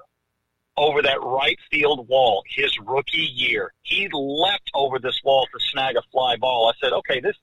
[0.77, 5.97] over that right field wall his rookie year, he leapt over this wall to snag
[5.97, 6.69] a fly ball.
[6.69, 7.35] I said, okay, this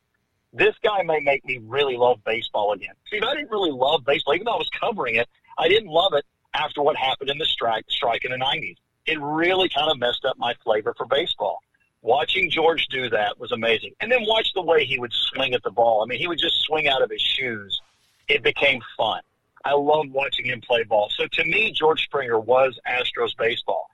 [0.55, 2.95] this guy may make me really love baseball again.
[3.11, 5.29] See, I didn't really love baseball, even though I was covering it.
[5.59, 6.25] I didn't love it
[6.55, 8.77] after what happened in the strike strike in the '90s.
[9.05, 11.59] It really kind of messed up my flavor for baseball.
[12.01, 15.63] Watching George do that was amazing, and then watch the way he would swing at
[15.63, 16.03] the ball.
[16.03, 17.79] I mean, he would just swing out of his shoes.
[18.27, 19.21] It became fun.
[19.65, 21.11] I loved watching him play ball.
[21.11, 23.89] So to me, George Springer was Astros baseball.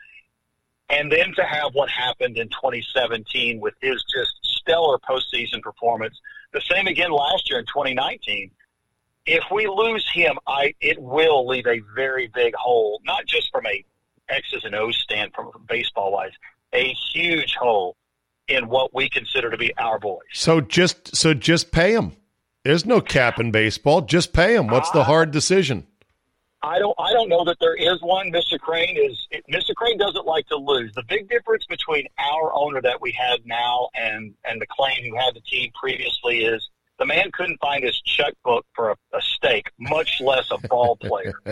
[0.88, 6.16] And then to have what happened in 2017 with his just stellar postseason performance,
[6.52, 8.50] the same again last year in 2019.
[9.26, 13.66] If we lose him, I it will leave a very big hole, not just from
[13.66, 13.84] a
[14.28, 16.32] X's and O's stand from baseball wise,
[16.72, 17.96] a huge hole
[18.46, 20.22] in what we consider to be our boys.
[20.32, 22.12] So just so just pay him.
[22.66, 24.00] There's no cap in baseball.
[24.00, 24.66] Just pay him.
[24.66, 25.86] What's the uh, hard decision?
[26.64, 28.32] I don't I don't know that there is one.
[28.32, 28.58] Mr.
[28.58, 29.72] Crane is Mr.
[29.76, 30.92] Crane doesn't like to lose.
[30.94, 35.34] The big difference between our owner that we have now and and McLane who had
[35.34, 40.20] the team previously is The man couldn't find his checkbook for a, a steak, much
[40.20, 41.34] less a ball player.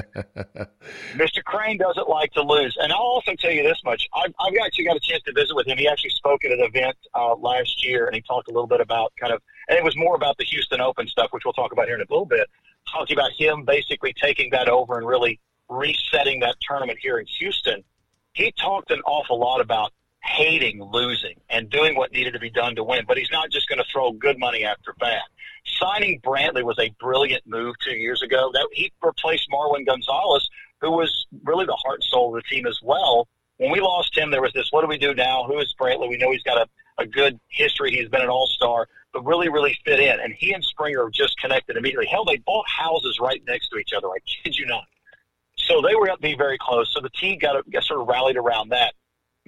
[1.14, 1.44] Mr.
[1.44, 2.76] Crane doesn't like to lose.
[2.80, 4.08] And I'll also tell you this much.
[4.14, 5.76] I've, I've actually got a chance to visit with him.
[5.76, 8.80] He actually spoke at an event uh, last year, and he talked a little bit
[8.80, 11.72] about kind of, and it was more about the Houston Open stuff, which we'll talk
[11.72, 12.48] about here in a little bit.
[12.90, 17.82] Talking about him basically taking that over and really resetting that tournament here in Houston.
[18.32, 19.92] He talked an awful lot about
[20.24, 23.04] hating losing and doing what needed to be done to win.
[23.06, 25.22] But he's not just going to throw good money after bad.
[25.66, 28.50] Signing Brantley was a brilliant move two years ago.
[28.52, 30.48] That he replaced Marwin Gonzalez,
[30.80, 33.28] who was really the heart and soul of the team as well.
[33.58, 35.44] When we lost him, there was this: what do we do now?
[35.44, 36.08] Who is Brantley?
[36.08, 37.90] We know he's got a, a good history.
[37.92, 40.20] He's been an All Star, but really, really fit in.
[40.20, 42.06] And he and Springer just connected immediately.
[42.06, 44.08] Hell, they bought houses right next to each other.
[44.08, 44.84] I kid you not.
[45.56, 46.92] So they were up to be very close.
[46.92, 48.94] So the team got, got sort of rallied around that.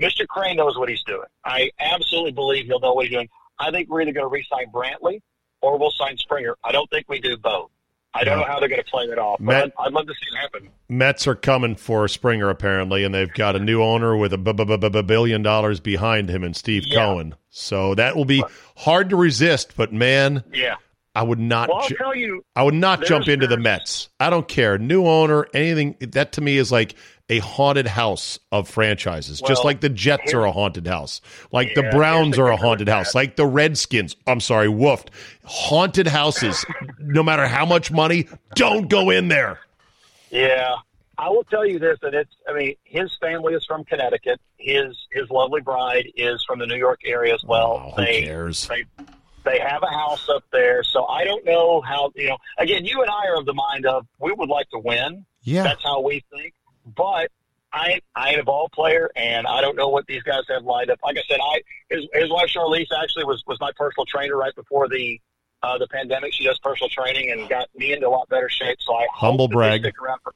[0.00, 0.26] Mr.
[0.26, 1.26] Crane knows what he's doing.
[1.44, 3.28] I absolutely believe he'll know what he's doing.
[3.58, 5.20] I think we're either going to re-sign Brantley
[5.62, 6.56] or we'll sign Springer.
[6.62, 7.70] I don't think we do both.
[8.16, 9.40] I don't know how they're going to play it off.
[9.40, 10.70] Met, I'd, I'd, love to see it happen.
[10.88, 14.52] Mets are coming for Springer apparently, and they've got a new owner with a b-
[14.52, 17.04] b- b- billion dollars behind him, and Steve yeah.
[17.04, 17.34] Cohen.
[17.50, 18.42] So that will be
[18.76, 19.74] hard to resist.
[19.76, 20.76] But man, yeah,
[21.14, 21.68] I would not.
[21.68, 24.08] Well, I'll ju- tell you, I would not jump into the Mets.
[24.18, 24.78] I don't care.
[24.78, 25.96] New owner, anything.
[26.00, 26.94] That to me is like
[27.28, 31.68] a haunted house of franchises, well, just like the Jets are a haunted house, like
[31.68, 34.16] yeah, the Browns are a haunted house, like the Redskins.
[34.26, 35.08] I'm sorry, woofed.
[35.44, 36.64] Haunted houses,
[37.00, 39.60] no matter how much money, don't go in there.
[40.30, 40.76] Yeah,
[41.18, 42.30] I will tell you this, and it's.
[42.48, 44.40] I mean, his family is from Connecticut.
[44.58, 47.82] His his lovely bride is from the New York area as well.
[47.84, 48.68] Oh, who they, cares?
[48.68, 48.84] They,
[49.44, 52.12] they have a house up there, so I don't know how.
[52.14, 54.78] You know, again, you and I are of the mind of we would like to
[54.78, 55.24] win.
[55.42, 56.52] Yeah, that's how we think.
[56.94, 57.30] But
[57.72, 60.90] I I ain't a ball player, and I don't know what these guys have lined
[60.90, 60.98] up.
[61.04, 64.54] Like I said, I his his wife Charlise actually was was my personal trainer right
[64.54, 65.20] before the
[65.62, 66.32] uh, the pandemic.
[66.32, 68.78] She does personal training and got me into a lot better shape.
[68.80, 69.82] So I humble brag.
[69.82, 70.34] Stick around for,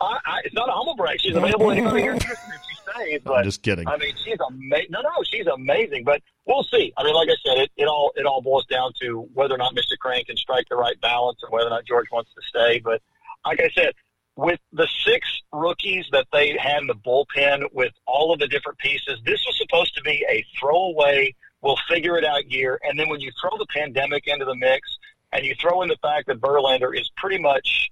[0.00, 1.20] I, I, it's not a humble brag.
[1.20, 3.20] She's available anywhere here if she stays.
[3.24, 3.88] But I'm just kidding.
[3.88, 4.90] I mean, she's amazing.
[4.90, 6.04] No, no, she's amazing.
[6.04, 6.92] But we'll see.
[6.96, 9.58] I mean, like I said, it, it all it all boils down to whether or
[9.58, 9.98] not Mr.
[9.98, 12.78] Crane can strike the right balance and whether or not George wants to stay.
[12.78, 13.02] But
[13.44, 13.92] like I said,
[14.38, 18.78] with the six rookies that they had in the bullpen with all of the different
[18.78, 22.78] pieces, this was supposed to be a throwaway, we'll figure it out year.
[22.84, 24.96] And then when you throw the pandemic into the mix
[25.32, 27.90] and you throw in the fact that Verlander is pretty much,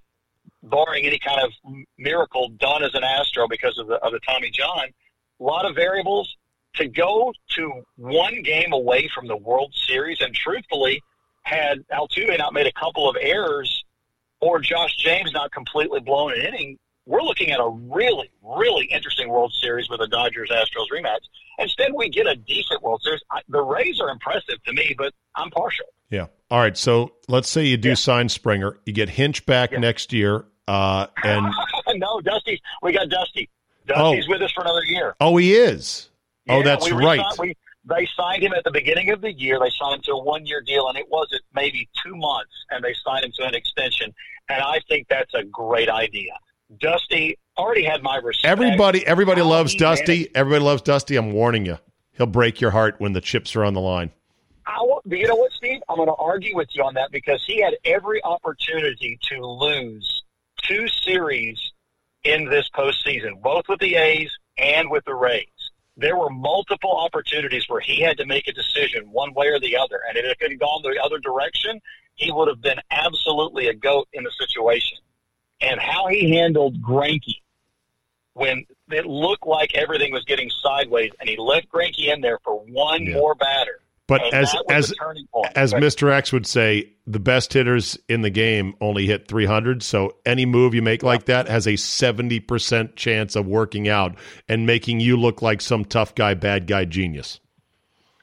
[0.63, 1.51] barring any kind of
[1.97, 4.85] miracle, done as an Astro because of the, of the Tommy John,
[5.41, 6.33] a lot of variables.
[6.75, 11.01] To go to one game away from the World Series, and truthfully,
[11.41, 13.76] had Altuve not made a couple of errors
[14.39, 19.29] or Josh James not completely blown an inning, we're looking at a really, really interesting
[19.29, 21.21] World Series with a Dodgers Astros rematch.
[21.57, 23.21] Instead, we get a decent World Series.
[23.31, 25.85] I, the Rays are impressive to me, but I'm partial.
[26.09, 26.27] Yeah.
[26.51, 26.77] All right.
[26.77, 27.95] So let's say you do yeah.
[27.95, 29.79] sign Springer, you get Hinch back yeah.
[29.79, 31.47] next year, uh, and
[31.95, 32.61] no, Dusty.
[32.81, 33.49] We got Dusty.
[33.87, 34.31] Dusty's oh.
[34.31, 35.15] with us for another year.
[35.19, 36.09] Oh, he is.
[36.49, 37.21] Oh, yeah, oh, that's we right.
[37.39, 37.55] we,
[37.87, 39.59] they signed him at the beginning of the year.
[39.59, 42.83] They signed him to a one year deal, and it wasn't maybe two months, and
[42.83, 44.13] they signed him to an extension.
[44.49, 46.33] And I think that's a great idea.
[46.79, 48.51] Dusty already had my respect.
[48.51, 50.19] Everybody, everybody How loves Dusty.
[50.19, 50.31] Managed.
[50.35, 51.15] Everybody loves Dusty.
[51.15, 51.77] I'm warning you,
[52.13, 54.11] he'll break your heart when the chips are on the line.
[54.65, 55.79] I, you know what, Steve?
[55.87, 60.23] I'm going to argue with you on that because he had every opportunity to lose
[60.61, 61.71] two series
[62.25, 65.47] in this postseason, both with the A's and with the Rays
[65.97, 69.75] there were multiple opportunities where he had to make a decision one way or the
[69.75, 70.01] other.
[70.07, 71.81] And if it had gone the other direction,
[72.13, 74.99] he would have been absolutely a goat in the situation.
[75.59, 77.41] And how he handled Greinke
[78.33, 82.59] when it looked like everything was getting sideways and he left Greinke in there for
[82.59, 83.15] one yeah.
[83.15, 84.93] more batter but and as as
[85.55, 86.11] as Mr.
[86.11, 89.83] X would say, the best hitters in the game only hit 300.
[89.83, 94.15] So any move you make like that has a 70% chance of working out
[94.47, 97.39] and making you look like some tough guy, bad guy genius.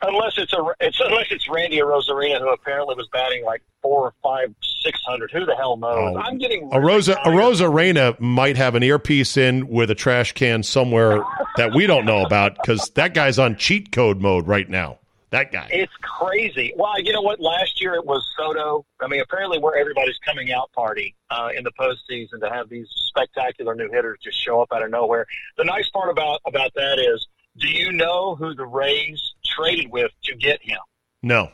[0.02, 4.14] Unless it's a it's unless it's Randy Arozarena who apparently was batting like four or
[4.22, 5.30] five, six hundred.
[5.30, 6.14] Who the hell knows?
[6.16, 6.18] Oh.
[6.18, 10.62] I'm getting a Rosa a Arozarena might have an earpiece in with a trash can
[10.62, 11.22] somewhere
[11.56, 14.98] that we don't know about because that guy's on cheat code mode right now.
[15.34, 15.68] That guy.
[15.72, 16.72] It's crazy.
[16.76, 17.40] Well, you know what?
[17.40, 18.86] Last year it was Soto.
[19.00, 22.86] I mean, apparently we're everybody's coming out party uh, in the postseason to have these
[22.94, 25.26] spectacular new hitters just show up out of nowhere.
[25.56, 27.26] The nice part about about that is,
[27.58, 30.78] do you know who the Rays traded with to get him?
[31.20, 31.50] No.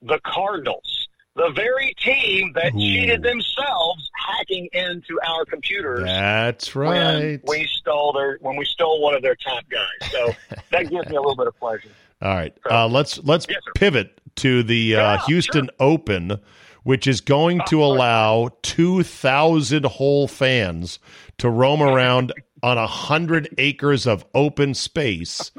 [0.00, 2.78] The Cardinals, the very team that Ooh.
[2.78, 6.04] cheated themselves hacking into our computers.
[6.04, 7.40] That's right.
[7.46, 10.10] we stole their when we stole one of their top guys.
[10.10, 10.32] So
[10.70, 11.90] that gives me a little bit of pleasure.
[12.24, 15.74] All right, uh, let's let's yes, pivot to the uh, Houston sure.
[15.78, 16.40] Open,
[16.82, 20.98] which is going to allow 2,000 whole fans
[21.38, 25.50] to roam around on a hundred acres of open space.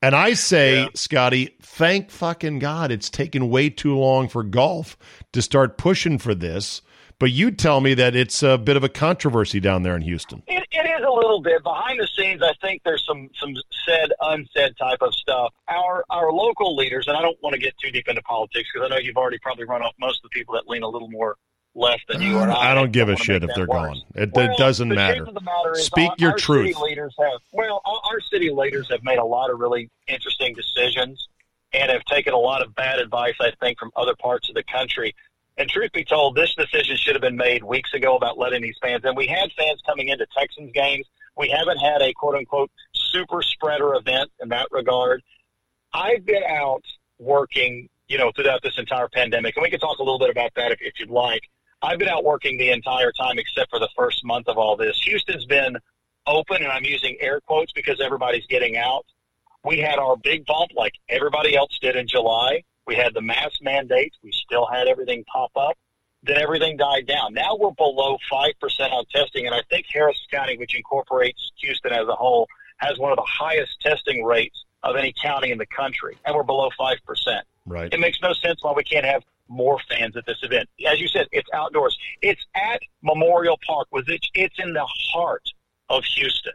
[0.00, 0.88] And I say, yeah.
[0.94, 4.96] Scotty, thank fucking God it's taken way too long for golf
[5.32, 6.80] to start pushing for this.
[7.20, 10.42] But you tell me that it's a bit of a controversy down there in Houston.
[10.46, 12.42] It, it is a little bit behind the scenes.
[12.42, 13.54] I think there's some some
[13.84, 15.52] said unsaid type of stuff.
[15.68, 18.86] Our our local leaders, and I don't want to get too deep into politics because
[18.86, 21.10] I know you've already probably run off most of the people that lean a little
[21.10, 21.36] more
[21.74, 22.50] left than you are.
[22.52, 23.88] I, I don't give a shit if they're worse.
[23.88, 24.02] gone.
[24.14, 25.24] It, well, it doesn't matter.
[25.24, 26.78] matter Speak our, your our truth.
[26.80, 31.28] Leaders have well, our city leaders have made a lot of really interesting decisions
[31.72, 34.62] and have taken a lot of bad advice, I think, from other parts of the
[34.62, 35.14] country.
[35.58, 38.78] And truth be told, this decision should have been made weeks ago about letting these
[38.80, 39.16] fans in.
[39.16, 41.04] We had fans coming into Texans games.
[41.36, 45.22] We haven't had a quote unquote super spreader event in that regard.
[45.92, 46.84] I've been out
[47.18, 50.52] working, you know, throughout this entire pandemic, and we can talk a little bit about
[50.54, 51.42] that if, if you'd like.
[51.82, 55.00] I've been out working the entire time except for the first month of all this.
[55.04, 55.76] Houston's been
[56.26, 59.06] open, and I'm using air quotes because everybody's getting out.
[59.64, 62.62] We had our big bump like everybody else did in July.
[62.88, 64.16] We had the mask mandates.
[64.22, 65.76] We still had everything pop up.
[66.22, 67.34] Then everything died down.
[67.34, 68.54] Now we're below 5%
[68.92, 73.12] on testing, and I think Harris County, which incorporates Houston as a whole, has one
[73.12, 76.96] of the highest testing rates of any county in the country, and we're below 5%.
[77.66, 77.92] Right.
[77.92, 80.68] It makes no sense why we can't have more fans at this event.
[80.86, 81.96] As you said, it's outdoors.
[82.22, 85.44] It's at Memorial Park, which it's in the heart
[85.90, 86.54] of Houston.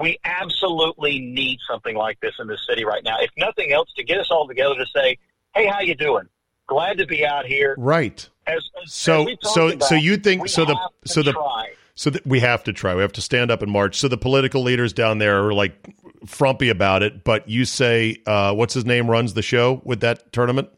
[0.00, 3.16] We absolutely need something like this in this city right now.
[3.20, 5.18] If nothing else, to get us all together to say,
[5.54, 6.28] "Hey, how you doing?
[6.66, 8.28] Glad to be out here." Right.
[8.46, 10.64] As, as, so, as so, about, so you think so?
[10.64, 11.72] The so the try.
[11.94, 12.94] so that we have to try.
[12.94, 13.96] We have to stand up and march.
[13.96, 15.94] So the political leaders down there are like
[16.26, 20.32] frumpy about it, but you say, uh, what's his name runs the show with that
[20.32, 20.70] tournament?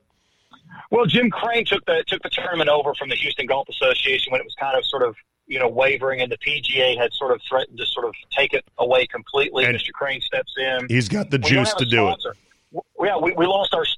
[0.90, 4.40] Well, Jim Crane took the took the tournament over from the Houston Golf Association when
[4.40, 5.16] it was kind of sort of
[5.46, 8.64] you know wavering, and the PGA had sort of threatened to sort of take it
[8.78, 9.64] away completely.
[9.64, 9.92] And Mr.
[9.92, 10.86] Crane steps in.
[10.88, 12.22] He's got the juice to do it.
[13.00, 13.93] Yeah, we, we lost our sponsor, which was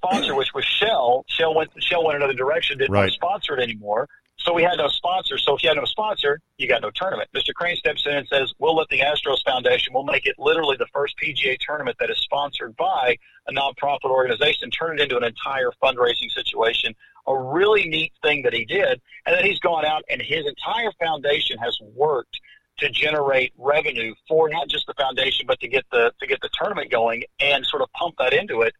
[1.36, 1.54] Shell.
[1.54, 3.12] Went Shell went another direction, didn't right.
[3.12, 4.08] sponsor it anymore.
[4.38, 5.38] So we had no sponsor.
[5.38, 7.28] So if you had no sponsor, you got no tournament.
[7.34, 7.52] Mr.
[7.54, 9.92] Crane steps in and says, "We'll let the Astros Foundation.
[9.92, 13.16] We'll make it literally the first PGA tournament that is sponsored by
[13.48, 14.70] a nonprofit organization.
[14.70, 16.94] Turn it into an entire fundraising situation.
[17.26, 20.92] A really neat thing that he did, and then he's gone out and his entire
[21.00, 22.40] foundation has worked."
[22.78, 26.50] to generate revenue for not just the foundation, but to get the to get the
[26.52, 28.74] tournament going and sort of pump that into it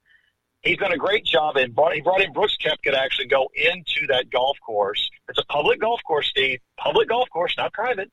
[0.66, 3.48] he's done a great job and brought, he brought in Brooks Koepka to actually go
[3.54, 5.10] into that golf course.
[5.28, 6.60] It's a public golf course, Steve.
[6.76, 8.10] Public golf course, not private.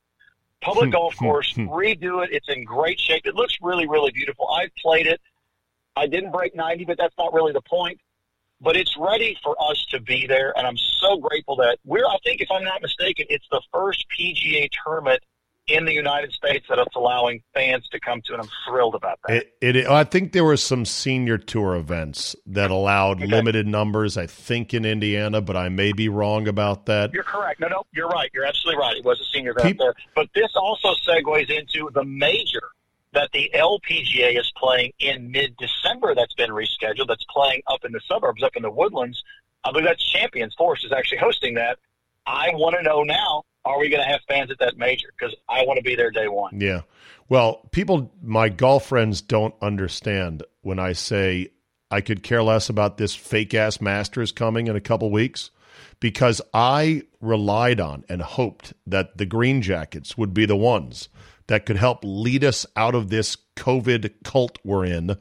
[0.60, 1.54] Public hmm, golf hmm, course.
[1.54, 1.68] Hmm.
[1.68, 2.30] Redo it.
[2.32, 3.26] It's in great shape.
[3.26, 4.48] It looks really, really beautiful.
[4.48, 5.20] I've played it.
[5.96, 8.00] I didn't break 90, but that's not really the point.
[8.60, 12.06] But it's ready for us to be there, and I'm so grateful that we're.
[12.06, 15.20] I think, if I'm not mistaken, it's the first PGA tournament
[15.66, 19.18] in the United States that it's allowing fans to come to, and I'm thrilled about
[19.26, 19.46] that.
[19.60, 23.26] It, it I think there were some senior tour events that allowed okay.
[23.26, 24.18] limited numbers.
[24.18, 27.12] I think in Indiana, but I may be wrong about that.
[27.12, 27.60] You're correct.
[27.60, 28.30] No, no, you're right.
[28.34, 28.96] You're absolutely right.
[28.96, 32.62] It was a senior event there, but this also segues into the major
[33.12, 36.14] that the LPGA is playing in mid-December.
[36.14, 37.06] That's been rescheduled.
[37.06, 39.22] That's playing up in the suburbs, up in the woodlands.
[39.62, 41.78] I believe that's Champions Force is actually hosting that.
[42.26, 45.08] I want to know now are we going to have fans at that major?
[45.18, 46.60] Because I want to be there day one.
[46.60, 46.82] Yeah.
[47.28, 51.48] Well, people, my golf friends don't understand when I say
[51.90, 55.50] I could care less about this fake ass Masters coming in a couple weeks
[56.00, 61.08] because I relied on and hoped that the Green Jackets would be the ones
[61.46, 65.16] that could help lead us out of this COVID cult we're in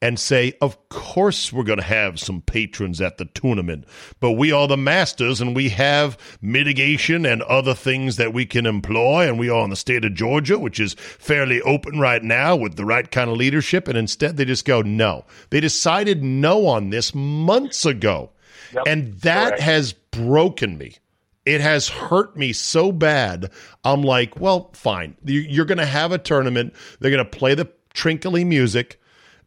[0.00, 3.84] and say, of course, we're going to have some patrons at the tournament,
[4.20, 8.64] but we are the masters and we have mitigation and other things that we can
[8.64, 9.28] employ.
[9.28, 12.76] And we are in the state of Georgia, which is fairly open right now with
[12.76, 13.88] the right kind of leadership.
[13.88, 15.24] And instead, they just go, no.
[15.50, 18.30] They decided no on this months ago.
[18.72, 18.84] Yep.
[18.86, 19.62] And that Correct.
[19.62, 20.96] has broken me.
[21.44, 23.50] It has hurt me so bad.
[23.82, 25.16] I'm like, well, fine.
[25.24, 26.74] You're going to have a tournament.
[27.00, 28.97] They're going to play the trinkly music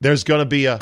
[0.01, 0.79] there's going to be a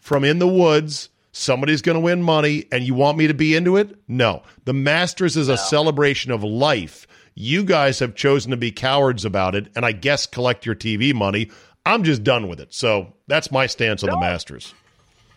[0.00, 1.08] from in the woods.
[1.32, 3.96] Somebody's going to win money, and you want me to be into it?
[4.06, 4.42] No.
[4.66, 7.06] The Masters is a celebration of life.
[7.34, 11.14] You guys have chosen to be cowards about it, and I guess collect your TV
[11.14, 11.50] money.
[11.86, 12.74] I'm just done with it.
[12.74, 14.16] So that's my stance on no.
[14.16, 14.74] the Masters.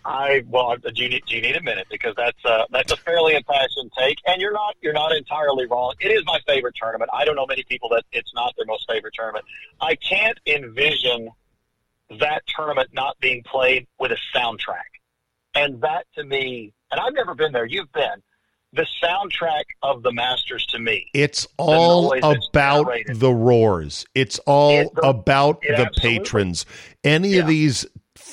[0.03, 2.97] I well, do you, need, do you need a minute because that's uh, that's a
[2.97, 5.95] fairly impassioned take, and you're not you're not entirely wrong.
[5.99, 7.09] It is my favorite tournament.
[7.11, 9.45] I don't know many people that it's not their most favorite tournament.
[9.81, 11.29] I can't envision
[12.19, 14.83] that tournament not being played with a soundtrack.
[15.55, 17.65] And that to me and I've never been there.
[17.65, 18.21] You've been.
[18.73, 21.07] The soundtrack of the Masters to me.
[21.13, 24.05] It's all about the roars.
[24.13, 26.65] It's all It- the- about it the absolutely- patrons.
[27.03, 27.85] Any of these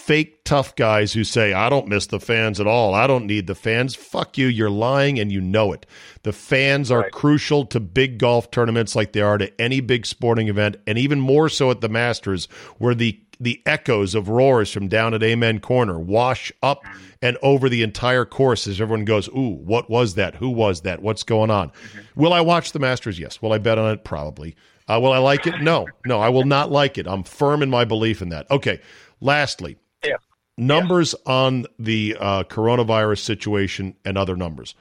[0.04, 2.92] fake tough guys who say, I don't miss the fans at all.
[2.94, 3.94] I don't need the fans.
[3.94, 4.46] Fuck you.
[4.48, 5.86] You're lying and you know it.
[6.24, 7.12] The fans are Right.
[7.12, 11.20] crucial to big golf tournaments like they are to any big sporting event, and even
[11.20, 12.46] more so at the Masters,
[12.78, 16.84] where the the echoes of roars from down at Amen Corner wash up
[17.20, 20.36] and over the entire course as everyone goes, Ooh, what was that?
[20.36, 21.02] Who was that?
[21.02, 21.72] What's going on?
[22.14, 23.18] Will I watch the Masters?
[23.18, 23.42] Yes.
[23.42, 24.04] Will I bet on it?
[24.04, 24.54] Probably.
[24.86, 25.60] Uh, will I like it?
[25.60, 25.88] No.
[26.06, 27.08] No, I will not like it.
[27.08, 28.48] I'm firm in my belief in that.
[28.48, 28.78] Okay.
[29.20, 30.16] Lastly, Yeah.
[30.58, 34.74] numbers on the uh, coronavirus situation and other numbers.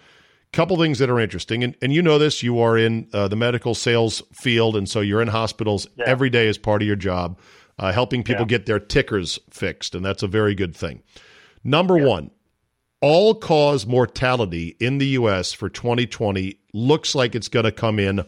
[0.53, 2.43] Couple things that are interesting, and, and you know this.
[2.43, 6.05] You are in uh, the medical sales field, and so you're in hospitals Yeah.
[6.07, 7.39] every day as part of your job,
[7.79, 8.47] uh, helping people Yeah.
[8.57, 11.03] get their tickers fixed, and that's a very good thing.
[11.63, 12.31] Number one,
[12.99, 15.53] all cause mortality in the U.S.
[15.53, 18.21] for 2020 looks like it's going to come in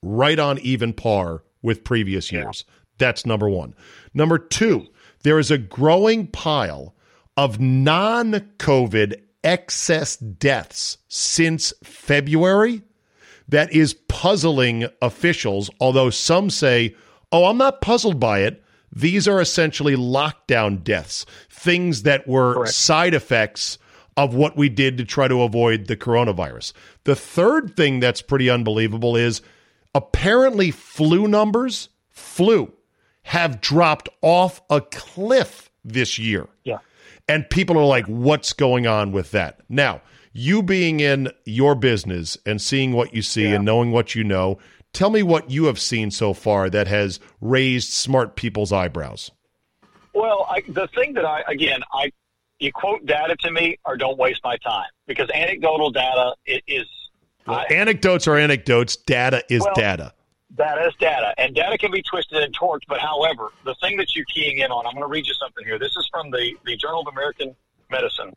[0.00, 2.64] right on even par with previous years.
[2.98, 3.74] That's number one.
[4.14, 4.86] Number two,
[5.24, 6.94] there is a growing pile
[7.36, 12.82] of non COVID excess deaths since February
[13.48, 16.94] that is puzzling officials, although some say,
[17.32, 18.62] oh, I'm not puzzled by it.
[18.92, 22.74] These are essentially lockdown deaths, things that were Correct.
[22.74, 23.78] side effects
[24.16, 26.72] of what we did to try to avoid the coronavirus.
[27.02, 29.42] The third thing that's pretty unbelievable is
[29.94, 32.72] apparently flu numbers, flu,
[33.24, 36.46] have dropped off a cliff this year.
[36.64, 36.78] Yeah.
[37.28, 39.60] And people are like, what's going on with that?
[39.68, 40.02] Now,
[40.32, 43.56] you being in your business and seeing what you see Yeah.
[43.56, 44.58] and knowing what you know,
[44.92, 49.30] tell me what you have seen so far that has raised smart people's eyebrows.
[50.12, 52.12] Well, I, the thing that I again, I
[52.60, 56.84] you quote data to me or don't waste my time because anecdotal data it is
[57.46, 60.12] I, Anecdotes are anecdotes, data is Well- data.
[60.56, 62.86] Data is data, and data can be twisted and torqued.
[62.88, 65.64] But however, the thing that you're keying in on, I'm going to read you something
[65.64, 65.78] here.
[65.78, 67.54] This is from the the Journal of American
[67.90, 68.34] Medicine,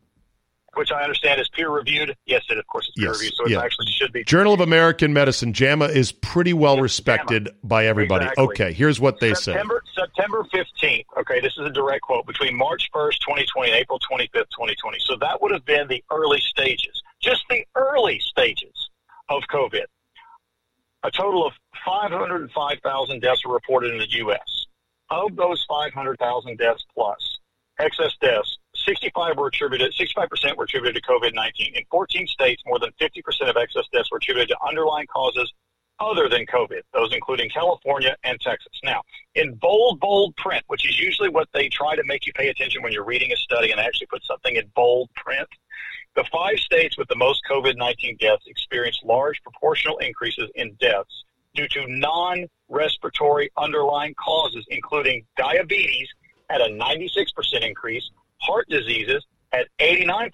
[0.76, 2.16] which I understand is peer reviewed.
[2.26, 4.24] Yes, it of course is peer Yes, reviewed, so it actually should be.
[4.24, 8.26] Journal of American Medicine, JAMA, is pretty well respected by everybody.
[8.26, 8.46] Exactly.
[8.46, 9.54] Okay, here's what they say.
[9.54, 11.06] September September 15th.
[11.18, 14.98] Okay, this is a direct quote between March 1st, 2020 and April 25th, 2020.
[15.00, 18.90] So that would have been the early stages, just the early stages
[19.30, 19.86] of COVID.
[21.04, 21.54] A total of
[21.88, 24.66] 505,000 deaths were reported in the U.S.
[25.10, 27.40] Of those 500,000 deaths plus
[27.80, 29.94] excess deaths, 65 were attributed.
[29.94, 31.74] 65 percent were attributed to COVID-19.
[31.76, 35.54] In 14 states, more than 50 percent of excess deaths were attributed to underlying causes
[36.00, 38.74] other than COVID, those including California and Texas.
[38.84, 39.02] Now,
[39.36, 42.84] in bold, bold print, which is usually what they try to make you pay attention
[42.84, 45.48] when you're reading a study and actually put something in bold print,
[46.16, 51.24] the five states with the most COVID 19 deaths experienced large proportional increases in deaths
[51.58, 56.08] due to non respiratory underlying causes, including diabetes
[56.50, 60.32] at a 96% increase, heart diseases at 89%,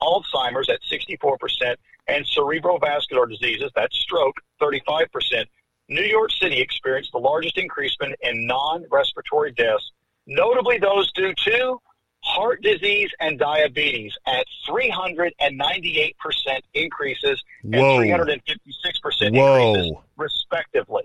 [0.00, 1.74] Alzheimer's at 64%,
[2.08, 5.44] and cerebrovascular diseases, that's stroke, 35%.
[5.88, 9.90] New York City experienced the largest increase in non respiratory deaths,
[10.26, 11.80] notably those due to
[12.22, 16.12] heart disease and diabetes at 398%
[16.74, 18.00] increases Whoa.
[18.00, 19.74] and 356% Whoa.
[19.74, 21.04] increases, respectively.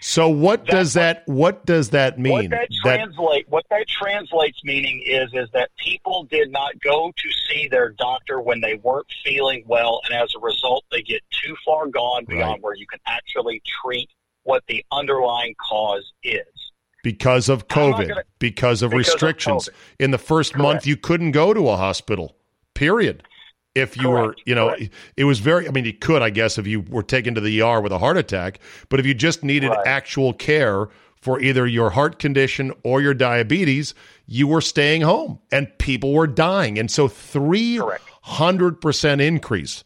[0.00, 2.32] So what That's does that what does that mean?
[2.32, 7.28] What that translate what that translates meaning is is that people did not go to
[7.48, 11.56] see their doctor when they weren't feeling well, and as a result, they get too
[11.64, 12.62] far gone beyond Right.
[12.62, 14.10] where you can actually treat
[14.42, 16.65] what the underlying cause is.
[17.06, 19.68] Because of COVID, gonna- because of because of restrictions.
[19.68, 20.04] COVID.
[20.04, 22.34] In the first month, you couldn't go to a hospital.
[22.74, 23.22] Period.
[23.76, 24.92] If you were, you know, Correct.
[25.16, 25.68] it was very.
[25.68, 27.98] I mean, you could, I guess, if you were taken to the ER with a
[27.98, 28.58] heart attack.
[28.88, 29.86] But if you just needed Right.
[29.86, 30.88] actual care
[31.20, 33.94] for either your heart condition or your diabetes,
[34.26, 36.76] you were staying home, and people were dying.
[36.76, 37.80] And so, three
[38.22, 39.84] hundred percent increase.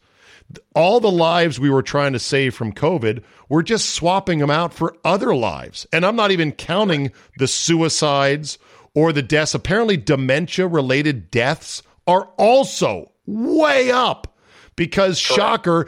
[0.75, 4.73] All the lives we were trying to save from COVID, we're just swapping them out
[4.73, 5.85] for other lives.
[5.91, 8.57] And I'm not even counting the suicides
[8.93, 9.53] or the deaths.
[9.53, 14.37] Apparently, dementia related deaths are also way up
[14.75, 15.87] because, shocker,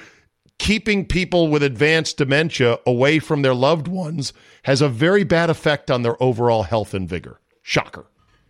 [0.59, 4.33] keeping people with advanced dementia away from their loved ones
[4.63, 7.39] has a very bad effect on their overall health and vigor.
[7.61, 8.05] Shocker.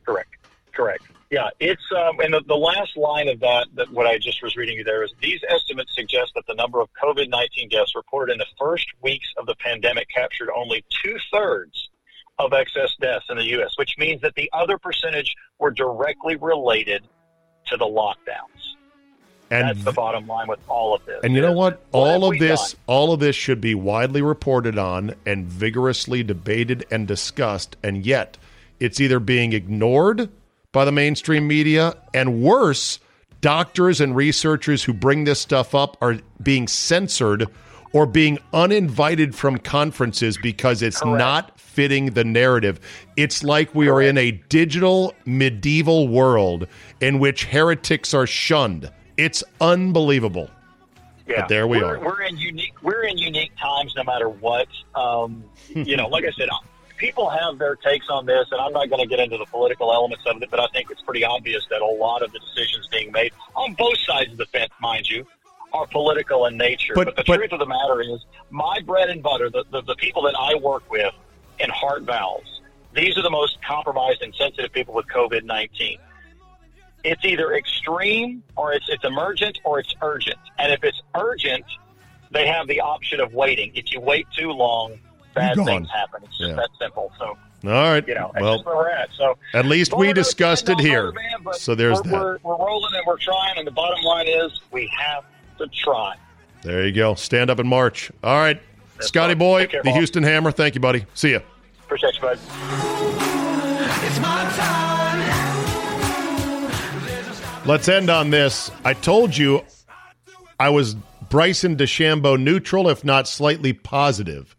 [0.06, 0.30] Correct.
[0.74, 1.04] Correct.
[1.34, 4.56] Yeah, it's um, and the, the last line of that that what I just was
[4.56, 8.34] reading you there is these estimates suggest that the number of COVID nineteen deaths reported
[8.34, 11.90] in the first weeks of the pandemic captured only two thirds
[12.38, 17.02] of excess deaths in the U.S., which means that the other percentage were directly related
[17.66, 18.76] to the lockdowns.
[19.50, 21.20] And That's the bottom line with all of this.
[21.24, 21.84] And you know what?
[21.90, 22.82] What all of this, done?
[22.86, 27.76] all of this should be widely reported on and vigorously debated and discussed.
[27.82, 28.38] And yet,
[28.80, 30.30] it's either being ignored
[30.74, 33.00] by the mainstream media, and worse,
[33.40, 37.48] doctors and researchers who bring this stuff up are being censored
[37.94, 41.18] or being uninvited from conferences because it's Correct.
[41.20, 42.80] not fitting the narrative.
[43.16, 46.68] It's like we are in a digital medieval world
[47.00, 48.92] in which heretics are shunned.
[49.16, 50.50] It's unbelievable.
[51.28, 52.00] Yeah, But there we we're, are.
[52.04, 52.74] We're in unique.
[52.82, 54.68] We're in unique times, no matter what.
[54.96, 56.50] Um, you know, like I said,
[57.04, 59.92] people have their takes on this, and I'm not going to get into the political
[59.92, 60.50] elements of it.
[60.50, 63.74] But I think it's pretty obvious that a lot of the decisions being made on
[63.74, 65.28] both sides of the fence, mind you,
[65.74, 66.94] are political in nature.
[66.96, 69.82] But- But, the but- truth of the matter is, my bread and butter, the, the,
[69.82, 71.14] the people that I work with
[71.60, 72.62] in heart valves,
[72.94, 75.98] these are the most compromised and sensitive people with COVID 19
[77.04, 80.40] it's either extreme or it's it's emergent or it's urgent.
[80.58, 81.66] And if it's urgent,
[82.32, 83.74] they have the option of waiting.
[83.76, 84.98] If you wait too long,
[85.34, 86.22] bad things happen.
[86.24, 86.56] It's just Yeah.
[86.56, 87.12] that simple.
[87.18, 87.38] So All
[87.92, 88.08] right.
[88.08, 89.10] you know, well, where we're at.
[89.18, 91.12] So at least we discussed it here.
[91.12, 92.14] man, So there's we're, that.
[92.14, 95.24] We're, we're rolling and we're trying, and the bottom line is we have
[95.60, 96.16] to try.
[96.62, 97.16] There you go.
[97.16, 98.12] Stand up in March.
[98.24, 98.62] All right.
[98.96, 99.38] That's Scotty fine.
[99.40, 99.98] Boy, care, the Bob.
[99.98, 100.52] Houston Hammer.
[100.52, 101.06] Thank you, buddy.
[101.14, 101.40] See ya.
[101.86, 102.40] Appreciate you, bud.
[107.66, 108.70] Let's end on this.
[108.84, 109.62] I told you
[110.60, 110.96] I was
[111.30, 114.54] Bryson DeChambeau neutral, if not slightly positive,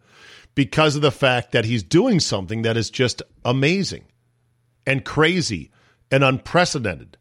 [0.55, 4.05] because of the fact that he's doing something that is just amazing
[4.87, 5.71] and crazy
[6.11, 7.17] and unprecedented.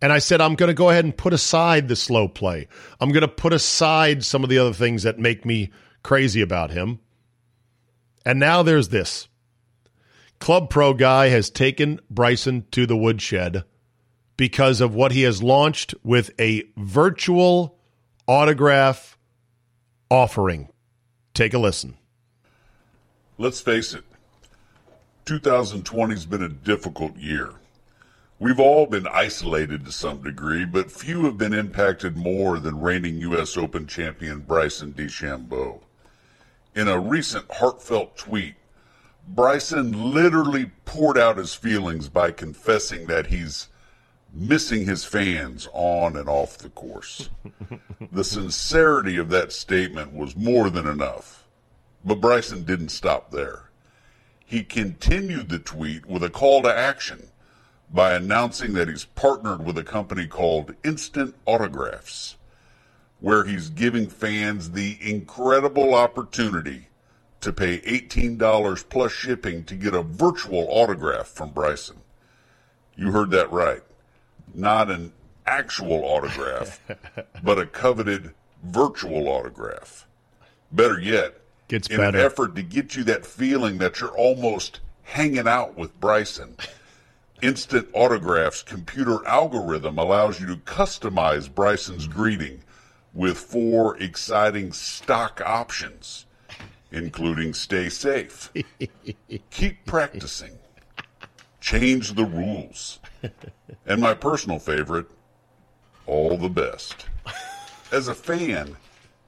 [0.00, 2.68] And I said, I'm going to go ahead and put aside the slow play.
[3.00, 5.70] I'm going to put aside some of the other things that make me
[6.02, 7.00] crazy about him.
[8.24, 9.28] And now there's this.
[10.38, 13.64] Club Pro guy has taken Bryson to the woodshed
[14.36, 17.78] because of what he has launched with a virtual
[18.28, 19.16] autograph
[20.10, 20.68] offering.
[21.32, 21.96] Take a listen.
[23.38, 24.04] Let's face it,
[25.26, 27.52] 2020 has been a difficult year.
[28.38, 33.18] We've all been isolated to some degree, but few have been impacted more than reigning
[33.18, 33.58] U.S.
[33.58, 35.80] Open champion Bryson DeChambeau.
[36.74, 38.54] In a recent heartfelt tweet,
[39.28, 43.68] Bryson literally poured out his feelings by confessing that he's
[44.32, 47.28] missing his fans on and off the course.
[48.12, 51.35] the sincerity of that statement was more than enough.
[52.06, 53.64] But Bryson didn't stop there.
[54.44, 57.30] He continued the tweet with a call to action
[57.92, 62.36] by announcing that he's partnered with a company called Instant Autographs,
[63.18, 66.86] where he's giving fans the incredible opportunity
[67.40, 71.96] to pay $18 plus shipping to get a virtual autograph from Bryson.
[72.94, 73.82] You heard that right.
[74.54, 75.12] Not an
[75.44, 76.80] actual autograph,
[77.42, 78.32] but a coveted
[78.62, 80.06] virtual autograph.
[80.70, 82.18] Better yet, Gets in better.
[82.18, 86.56] an effort to get you that feeling that you're almost hanging out with Bryson.
[87.42, 92.18] Instant Autographs computer algorithm allows you to customize Bryson's mm-hmm.
[92.18, 92.62] greeting
[93.12, 96.26] with four exciting stock options,
[96.90, 98.52] including stay safe,
[99.50, 100.58] keep practicing,
[101.60, 103.00] change the rules,
[103.86, 105.06] and my personal favorite,
[106.06, 107.06] all the best.
[107.92, 108.76] As a fan,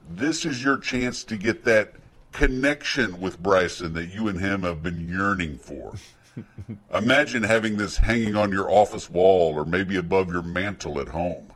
[0.08, 1.94] this is your chance to get that
[2.32, 5.94] connection with Bryson that you and him have been yearning for.
[6.94, 11.52] Imagine having this hanging on your office wall or maybe above your mantle at home.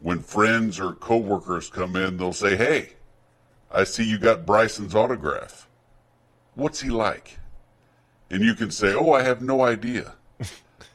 [0.00, 2.94] When friends or coworkers come in, they'll say, Hey,
[3.70, 5.68] I see you got Bryson's autograph.
[6.54, 7.38] What's he like?
[8.30, 10.14] And you can say, Oh, I have no idea.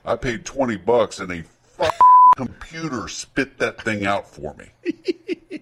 [0.04, 1.43] I paid 20 bucks and a
[1.80, 1.91] f-
[2.36, 5.62] computer spit that thing out for me.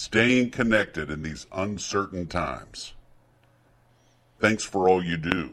[0.00, 2.94] Staying connected in these uncertain times.
[4.38, 5.50] Thanks for all you do,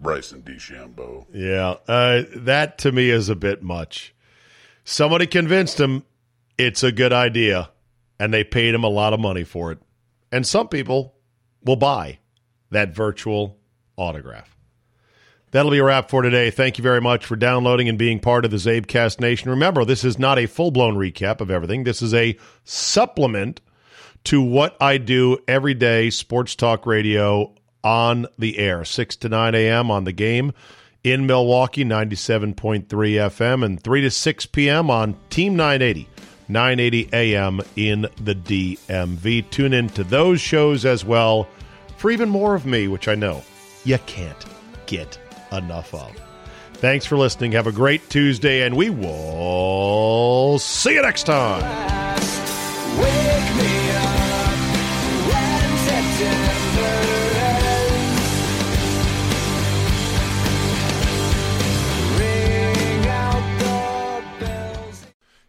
[0.00, 1.26] Bryson DeChambeau.
[1.34, 4.14] Yeah, uh, that to me is a bit much.
[4.84, 6.04] Somebody convinced him
[6.56, 7.70] it's a good idea,
[8.16, 9.80] and they paid him a lot of money for it.
[10.30, 11.16] And some people
[11.64, 12.20] will buy
[12.70, 13.58] that virtual
[13.96, 14.56] autograph.
[15.50, 16.52] That'll be a wrap for today.
[16.52, 19.50] Thank you very much for downloading and being part of the Czabecast Nation.
[19.50, 21.82] Remember, this is not a full blown recap of everything.
[21.82, 23.60] This is a supplement
[24.24, 27.52] to what I do every day, sports talk radio
[27.82, 29.90] on the air, 6 to 9 a.m.
[29.90, 30.52] on the game
[31.02, 34.90] in Milwaukee, 97.3 FM, and 3 to 6 p.m.
[34.90, 36.08] on Team 980,
[36.48, 37.60] 980 a.m.
[37.76, 39.48] in the DMV.
[39.50, 41.48] Tune in to those shows as well
[41.96, 43.42] for even more of me, which I know
[43.84, 44.44] you can't
[44.86, 45.18] get
[45.52, 46.10] enough of.
[46.74, 47.52] Thanks for listening.
[47.52, 51.62] Have a great Tuesday, and we will see you next time.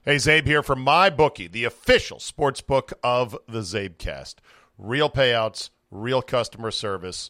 [0.03, 4.37] Hey, Czabe here from my bookie, the official sports book of the Czabecast.
[4.75, 7.29] Real payouts, real customer service,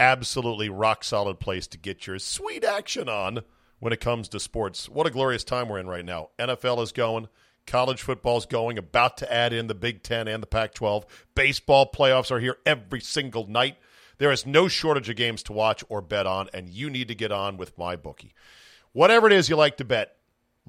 [0.00, 3.42] absolutely rock solid place to get your sweet action on
[3.78, 4.88] when it comes to sports.
[4.88, 6.30] What a glorious time we're in right now.
[6.36, 7.28] NFL is going,
[7.64, 11.06] college football's going, about to add in the Big Ten and the Pac 12.
[11.36, 13.76] Baseball playoffs are here every single night.
[14.18, 17.14] There is no shortage of games to watch or bet on, and you need to
[17.14, 18.34] get on with my bookie.
[18.90, 20.16] Whatever it is you like to bet,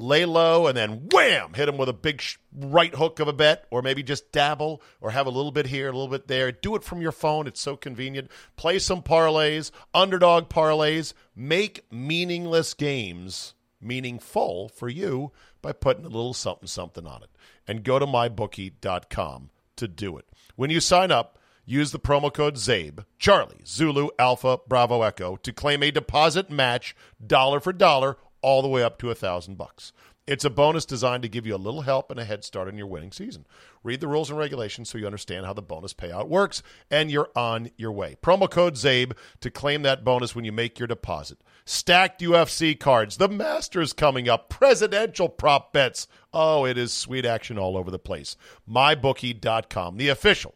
[0.02, 3.34] lay low and then wham, hit them with a big sh- right hook of a
[3.34, 6.52] bet, or maybe just dabble or have a little bit here, a little bit there.
[6.52, 7.48] Do it from your phone.
[7.48, 8.30] It's so convenient.
[8.56, 11.14] Play some parlays, underdog parlays.
[11.36, 15.32] Make meaningless games meaningful for you
[15.62, 17.30] by putting a little something something on it.
[17.68, 20.26] And go to mybookie.com to do it.
[20.56, 25.54] When you sign up, use the promo code CZABE, Charlie, Zulu, Alpha, Bravo, Echo to
[25.54, 26.96] claim a deposit match
[27.26, 29.94] dollar for dollar all the way up to a thousand bucks.
[30.28, 32.78] It's a bonus designed to give you a little help and a head start in
[32.78, 33.46] your winning season.
[33.84, 36.62] Read the rules and regulations so you understand how the bonus payout works,
[36.92, 38.16] and you're on your way.
[38.22, 41.40] Promo code CZABE to claim that bonus when you make your deposit.
[41.66, 46.08] Stacked UFC cards, the Masters coming up, presidential prop bets.
[46.32, 48.38] Oh, it is sweet action all over the place.
[48.70, 50.56] MyBookie.com, the official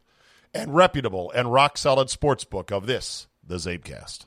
[0.56, 4.26] and reputable and rock solid sports book of this, the Czabecast.